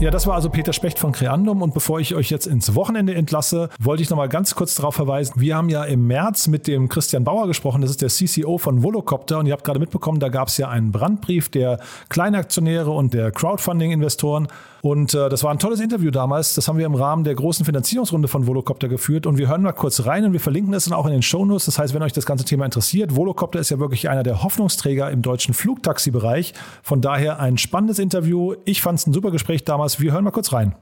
Ja, 0.00 0.10
das 0.10 0.26
war 0.26 0.34
also 0.34 0.48
Peter 0.48 0.72
Specht 0.72 0.98
von 0.98 1.12
Creandum. 1.12 1.60
Und 1.60 1.74
bevor 1.74 2.00
ich 2.00 2.14
euch 2.14 2.30
jetzt 2.30 2.46
ins 2.46 2.74
Wochenende 2.74 3.14
entlasse, 3.14 3.68
wollte 3.78 4.02
ich 4.02 4.08
noch 4.08 4.16
mal 4.16 4.30
ganz 4.30 4.54
kurz 4.54 4.74
darauf 4.74 4.94
verweisen. 4.94 5.34
Wir 5.36 5.56
haben 5.56 5.68
ja 5.68 5.84
im 5.84 6.06
März 6.06 6.48
mit 6.48 6.66
dem 6.66 6.88
Christian 6.88 7.22
Bauer 7.22 7.46
gesprochen. 7.46 7.82
Das 7.82 7.90
ist 7.90 8.00
der 8.00 8.08
CCO 8.08 8.56
von 8.56 8.82
Volocopter. 8.82 9.38
Und 9.38 9.44
ihr 9.44 9.52
habt 9.52 9.62
gerade 9.62 9.78
mitbekommen, 9.78 10.18
da 10.18 10.30
gab 10.30 10.48
es 10.48 10.56
ja 10.56 10.70
einen 10.70 10.90
Brandbrief 10.90 11.50
der 11.50 11.80
Kleinaktionäre 12.08 12.90
und 12.90 13.12
der 13.12 13.30
Crowdfunding-Investoren. 13.30 14.48
Und 14.82 15.14
äh, 15.14 15.28
das 15.28 15.44
war 15.44 15.50
ein 15.50 15.58
tolles 15.58 15.80
Interview 15.80 16.10
damals. 16.10 16.54
Das 16.54 16.68
haben 16.68 16.78
wir 16.78 16.86
im 16.86 16.94
Rahmen 16.94 17.24
der 17.24 17.34
großen 17.34 17.64
Finanzierungsrunde 17.64 18.28
von 18.28 18.46
Volocopter 18.46 18.88
geführt. 18.88 19.26
Und 19.26 19.38
wir 19.38 19.48
hören 19.48 19.62
mal 19.62 19.72
kurz 19.72 20.06
rein 20.06 20.24
und 20.24 20.32
wir 20.32 20.40
verlinken 20.40 20.74
es 20.74 20.84
dann 20.84 20.94
auch 20.94 21.06
in 21.06 21.12
den 21.12 21.22
Shownotes. 21.22 21.66
Das 21.66 21.78
heißt, 21.78 21.94
wenn 21.94 22.02
euch 22.02 22.12
das 22.12 22.26
ganze 22.26 22.44
Thema 22.44 22.64
interessiert, 22.64 23.14
Volocopter 23.16 23.60
ist 23.60 23.70
ja 23.70 23.78
wirklich 23.78 24.08
einer 24.08 24.22
der 24.22 24.42
Hoffnungsträger 24.42 25.10
im 25.10 25.22
deutschen 25.22 25.54
Flugtaxi-Bereich. 25.54 26.54
Von 26.82 27.00
daher 27.00 27.40
ein 27.40 27.58
spannendes 27.58 27.98
Interview. 27.98 28.54
Ich 28.64 28.82
fand 28.82 28.98
es 28.98 29.06
ein 29.06 29.12
super 29.12 29.30
Gespräch 29.30 29.64
damals. 29.64 30.00
Wir 30.00 30.12
hören 30.12 30.24
mal 30.24 30.30
kurz 30.30 30.52
rein. 30.52 30.74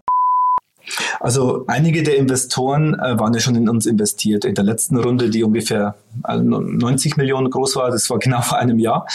Also 1.21 1.65
einige 1.67 2.03
der 2.03 2.17
Investoren 2.17 2.95
äh, 2.95 3.19
waren 3.19 3.35
ja 3.35 3.41
schon 3.41 3.57
in 3.57 3.69
uns 3.69 3.87
investiert. 3.87 4.45
In 4.45 4.55
der 4.55 4.65
letzten 4.65 4.97
Runde, 4.97 5.31
die 5.31 5.43
ungefähr 5.43 5.97
90 6.27 7.13
äh, 7.13 7.15
Millionen 7.17 7.51
groß 7.51 7.77
war, 7.77 7.91
das 7.91 8.09
war 8.11 8.19
genau 8.19 8.41
vor 8.41 8.59
einem 8.59 8.79
Jahr. 8.79 9.07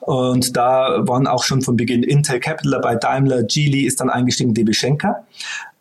Und 0.00 0.56
da 0.56 1.06
waren 1.06 1.26
auch 1.26 1.44
schon 1.44 1.62
von 1.62 1.76
Beginn 1.76 2.02
Intel 2.02 2.40
Capital 2.40 2.72
dabei, 2.72 2.96
Daimler, 2.96 3.42
Geely 3.42 3.82
ist 3.82 4.00
dann 4.00 4.10
eingestiegen, 4.10 4.54
DB 4.54 4.72
Schenker. 4.72 5.24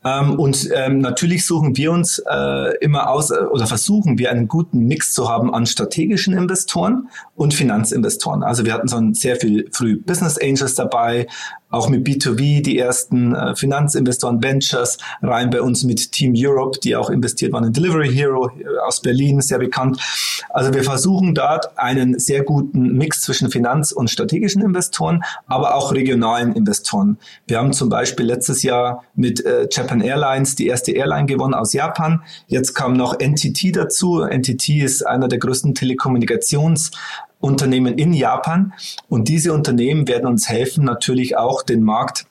Ähm, 0.03 0.39
und 0.39 0.69
ähm, 0.73 0.99
natürlich 0.99 1.45
suchen 1.45 1.75
wir 1.75 1.91
uns 1.91 2.19
äh, 2.19 2.77
immer 2.79 3.09
aus 3.09 3.31
äh, 3.31 3.39
oder 3.51 3.67
versuchen 3.67 4.17
wir 4.17 4.31
einen 4.31 4.47
guten 4.47 4.87
Mix 4.87 5.11
zu 5.11 5.27
haben 5.27 5.53
an 5.53 5.65
strategischen 5.65 6.33
Investoren 6.33 7.09
und 7.35 7.53
Finanzinvestoren. 7.53 8.43
Also 8.43 8.65
wir 8.65 8.73
hatten 8.73 8.91
ein 8.93 9.13
sehr 9.13 9.35
viel 9.35 9.67
früh 9.73 9.97
Business 9.97 10.37
Angels 10.37 10.75
dabei, 10.75 11.27
auch 11.69 11.89
mit 11.89 12.05
B2B, 12.05 12.63
die 12.63 12.79
ersten 12.79 13.35
äh, 13.35 13.55
Finanzinvestoren, 13.55 14.41
Ventures, 14.41 14.97
rein 15.21 15.49
bei 15.49 15.61
uns 15.61 15.83
mit 15.83 16.11
Team 16.11 16.33
Europe, 16.35 16.79
die 16.83 16.95
auch 16.95 17.09
investiert 17.09 17.53
waren 17.53 17.65
in 17.65 17.73
Delivery 17.73 18.11
Hero 18.11 18.49
äh, 18.49 18.65
aus 18.85 19.01
Berlin, 19.01 19.41
sehr 19.41 19.59
bekannt. 19.59 20.01
Also 20.49 20.73
wir 20.73 20.83
versuchen 20.83 21.35
dort 21.35 21.77
einen 21.77 22.17
sehr 22.17 22.43
guten 22.43 22.97
Mix 22.97 23.21
zwischen 23.21 23.51
Finanz- 23.51 23.91
und 23.91 24.09
strategischen 24.09 24.63
Investoren, 24.63 25.23
aber 25.47 25.75
auch 25.75 25.93
regionalen 25.93 26.53
Investoren. 26.53 27.17
Wir 27.45 27.59
haben 27.59 27.71
zum 27.73 27.89
Beispiel 27.89 28.25
letztes 28.25 28.63
Jahr 28.63 29.03
mit 29.15 29.45
äh, 29.45 29.67
Japan 29.71 30.01
Airlines 30.01 30.55
die 30.55 30.67
erste 30.67 30.91
Airline 30.91 31.27
gewonnen 31.27 31.53
aus 31.53 31.73
Japan. 31.73 32.23
Jetzt 32.47 32.73
kam 32.73 32.93
noch 32.93 33.19
NTT 33.19 33.75
dazu. 33.75 34.25
NTT 34.25 34.69
ist 34.69 35.05
einer 35.05 35.27
der 35.27 35.37
größten 35.37 35.75
Telekommunikations 35.75 36.91
Unternehmen 37.39 37.97
in 37.97 38.13
Japan. 38.13 38.73
Und 39.07 39.27
diese 39.27 39.53
Unternehmen 39.53 40.07
werden 40.07 40.27
uns 40.27 40.49
helfen, 40.49 40.83
natürlich 40.83 41.37
auch 41.37 41.63
den 41.63 41.83
Markt 41.83 42.25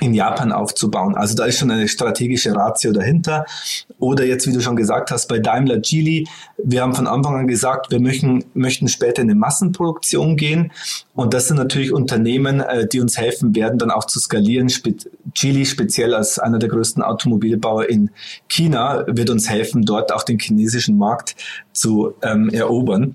in 0.00 0.14
Japan 0.14 0.52
aufzubauen. 0.52 1.16
Also 1.16 1.34
da 1.34 1.44
ist 1.44 1.58
schon 1.58 1.70
eine 1.70 1.88
strategische 1.88 2.54
Ratio 2.54 2.92
dahinter. 2.92 3.46
Oder 3.98 4.24
jetzt, 4.24 4.46
wie 4.46 4.52
du 4.52 4.60
schon 4.60 4.76
gesagt 4.76 5.10
hast, 5.10 5.26
bei 5.26 5.38
Daimler 5.38 5.78
Geely, 5.78 6.28
wir 6.62 6.82
haben 6.82 6.94
von 6.94 7.06
Anfang 7.06 7.34
an 7.34 7.48
gesagt, 7.48 7.90
wir 7.90 8.00
möchten, 8.00 8.44
möchten 8.54 8.86
später 8.88 9.22
in 9.22 9.30
eine 9.30 9.38
Massenproduktion 9.38 10.36
gehen. 10.36 10.70
Und 11.14 11.34
das 11.34 11.48
sind 11.48 11.56
natürlich 11.56 11.92
Unternehmen, 11.92 12.60
äh, 12.60 12.86
die 12.86 13.00
uns 13.00 13.18
helfen 13.18 13.56
werden, 13.56 13.78
dann 13.78 13.90
auch 13.90 14.04
zu 14.04 14.20
skalieren. 14.20 14.68
Geely 15.34 15.66
speziell 15.66 16.14
als 16.14 16.38
einer 16.38 16.58
der 16.58 16.68
größten 16.68 17.02
Automobilbauer 17.02 17.88
in 17.88 18.10
China 18.48 19.04
wird 19.08 19.30
uns 19.30 19.48
helfen, 19.50 19.82
dort 19.82 20.12
auch 20.12 20.22
den 20.22 20.38
chinesischen 20.38 20.96
Markt 20.96 21.34
zu 21.72 22.14
ähm, 22.22 22.50
erobern. 22.50 23.12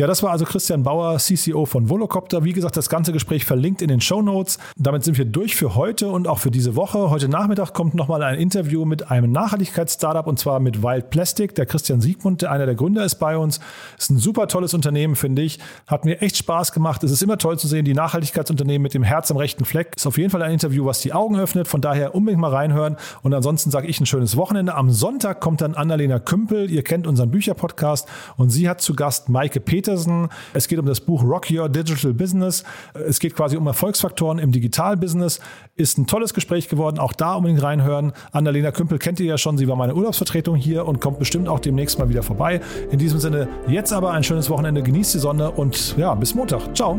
Ja, 0.00 0.06
das 0.06 0.22
war 0.22 0.30
also 0.30 0.46
Christian 0.46 0.82
Bauer, 0.82 1.18
CCO 1.18 1.66
von 1.66 1.90
Volocopter. 1.90 2.42
Wie 2.42 2.54
gesagt, 2.54 2.74
das 2.78 2.88
ganze 2.88 3.12
Gespräch 3.12 3.44
verlinkt 3.44 3.82
in 3.82 3.88
den 3.88 4.00
Show 4.00 4.22
Notes. 4.22 4.58
Damit 4.78 5.04
sind 5.04 5.18
wir 5.18 5.26
durch 5.26 5.56
für 5.56 5.74
heute 5.74 6.08
und 6.08 6.26
auch 6.26 6.38
für 6.38 6.50
diese 6.50 6.74
Woche. 6.74 7.10
Heute 7.10 7.28
Nachmittag 7.28 7.74
kommt 7.74 7.94
nochmal 7.94 8.22
ein 8.22 8.38
Interview 8.38 8.86
mit 8.86 9.10
einem 9.10 9.30
Nachhaltigkeitsstartup 9.30 10.26
und 10.26 10.38
zwar 10.38 10.58
mit 10.58 10.82
Wild 10.82 11.10
Plastic. 11.10 11.54
Der 11.54 11.66
Christian 11.66 12.00
Siegmund, 12.00 12.40
der 12.40 12.50
einer 12.50 12.64
der 12.64 12.76
Gründer 12.76 13.04
ist 13.04 13.16
bei 13.16 13.36
uns. 13.36 13.60
Ist 13.98 14.08
ein 14.08 14.16
super 14.16 14.48
tolles 14.48 14.72
Unternehmen, 14.72 15.16
finde 15.16 15.42
ich. 15.42 15.58
Hat 15.86 16.06
mir 16.06 16.22
echt 16.22 16.38
Spaß 16.38 16.72
gemacht. 16.72 17.04
Es 17.04 17.10
ist 17.10 17.22
immer 17.22 17.36
toll 17.36 17.58
zu 17.58 17.68
sehen, 17.68 17.84
die 17.84 17.92
Nachhaltigkeitsunternehmen 17.92 18.82
mit 18.82 18.94
dem 18.94 19.02
Herz 19.02 19.30
am 19.30 19.36
rechten 19.36 19.66
Fleck. 19.66 19.92
Ist 19.96 20.06
auf 20.06 20.16
jeden 20.16 20.30
Fall 20.30 20.42
ein 20.42 20.52
Interview, 20.52 20.86
was 20.86 21.02
die 21.02 21.12
Augen 21.12 21.38
öffnet. 21.38 21.68
Von 21.68 21.82
daher 21.82 22.14
unbedingt 22.14 22.40
mal 22.40 22.54
reinhören. 22.54 22.96
Und 23.20 23.34
ansonsten 23.34 23.70
sage 23.70 23.86
ich 23.86 24.00
ein 24.00 24.06
schönes 24.06 24.38
Wochenende. 24.38 24.76
Am 24.76 24.90
Sonntag 24.90 25.40
kommt 25.40 25.60
dann 25.60 25.74
Annalena 25.74 26.20
Kümpel. 26.20 26.70
Ihr 26.70 26.84
kennt 26.84 27.06
unseren 27.06 27.30
Bücherpodcast 27.30 28.08
und 28.38 28.48
sie 28.48 28.66
hat 28.66 28.80
zu 28.80 28.94
Gast 28.94 29.28
Maike 29.28 29.60
Peter 29.60 29.89
Petersen. 29.90 30.28
Es 30.54 30.68
geht 30.68 30.78
um 30.78 30.86
das 30.86 31.00
Buch 31.00 31.22
Rock 31.24 31.50
Your 31.50 31.68
Digital 31.68 32.12
Business. 32.12 32.62
Es 32.94 33.18
geht 33.18 33.34
quasi 33.34 33.56
um 33.56 33.66
Erfolgsfaktoren 33.66 34.38
im 34.38 34.52
Digitalbusiness. 34.52 35.40
Ist 35.76 35.98
ein 35.98 36.06
tolles 36.06 36.32
Gespräch 36.32 36.68
geworden. 36.68 36.98
Auch 36.98 37.12
da 37.12 37.34
unbedingt 37.34 37.62
reinhören. 37.62 38.12
Annalena 38.32 38.70
Kümpel 38.70 38.98
kennt 38.98 39.18
ihr 39.20 39.26
ja 39.26 39.38
schon. 39.38 39.58
Sie 39.58 39.66
war 39.66 39.76
meine 39.76 39.94
Urlaubsvertretung 39.94 40.56
hier 40.56 40.86
und 40.86 41.00
kommt 41.00 41.18
bestimmt 41.18 41.48
auch 41.48 41.60
demnächst 41.60 41.98
mal 41.98 42.08
wieder 42.08 42.22
vorbei. 42.22 42.60
In 42.90 42.98
diesem 42.98 43.18
Sinne, 43.18 43.48
jetzt 43.66 43.92
aber 43.92 44.12
ein 44.12 44.22
schönes 44.22 44.48
Wochenende. 44.48 44.82
Genießt 44.82 45.14
die 45.14 45.18
Sonne 45.18 45.50
und 45.50 45.96
ja, 45.96 46.14
bis 46.14 46.34
Montag. 46.34 46.74
Ciao. 46.76 46.98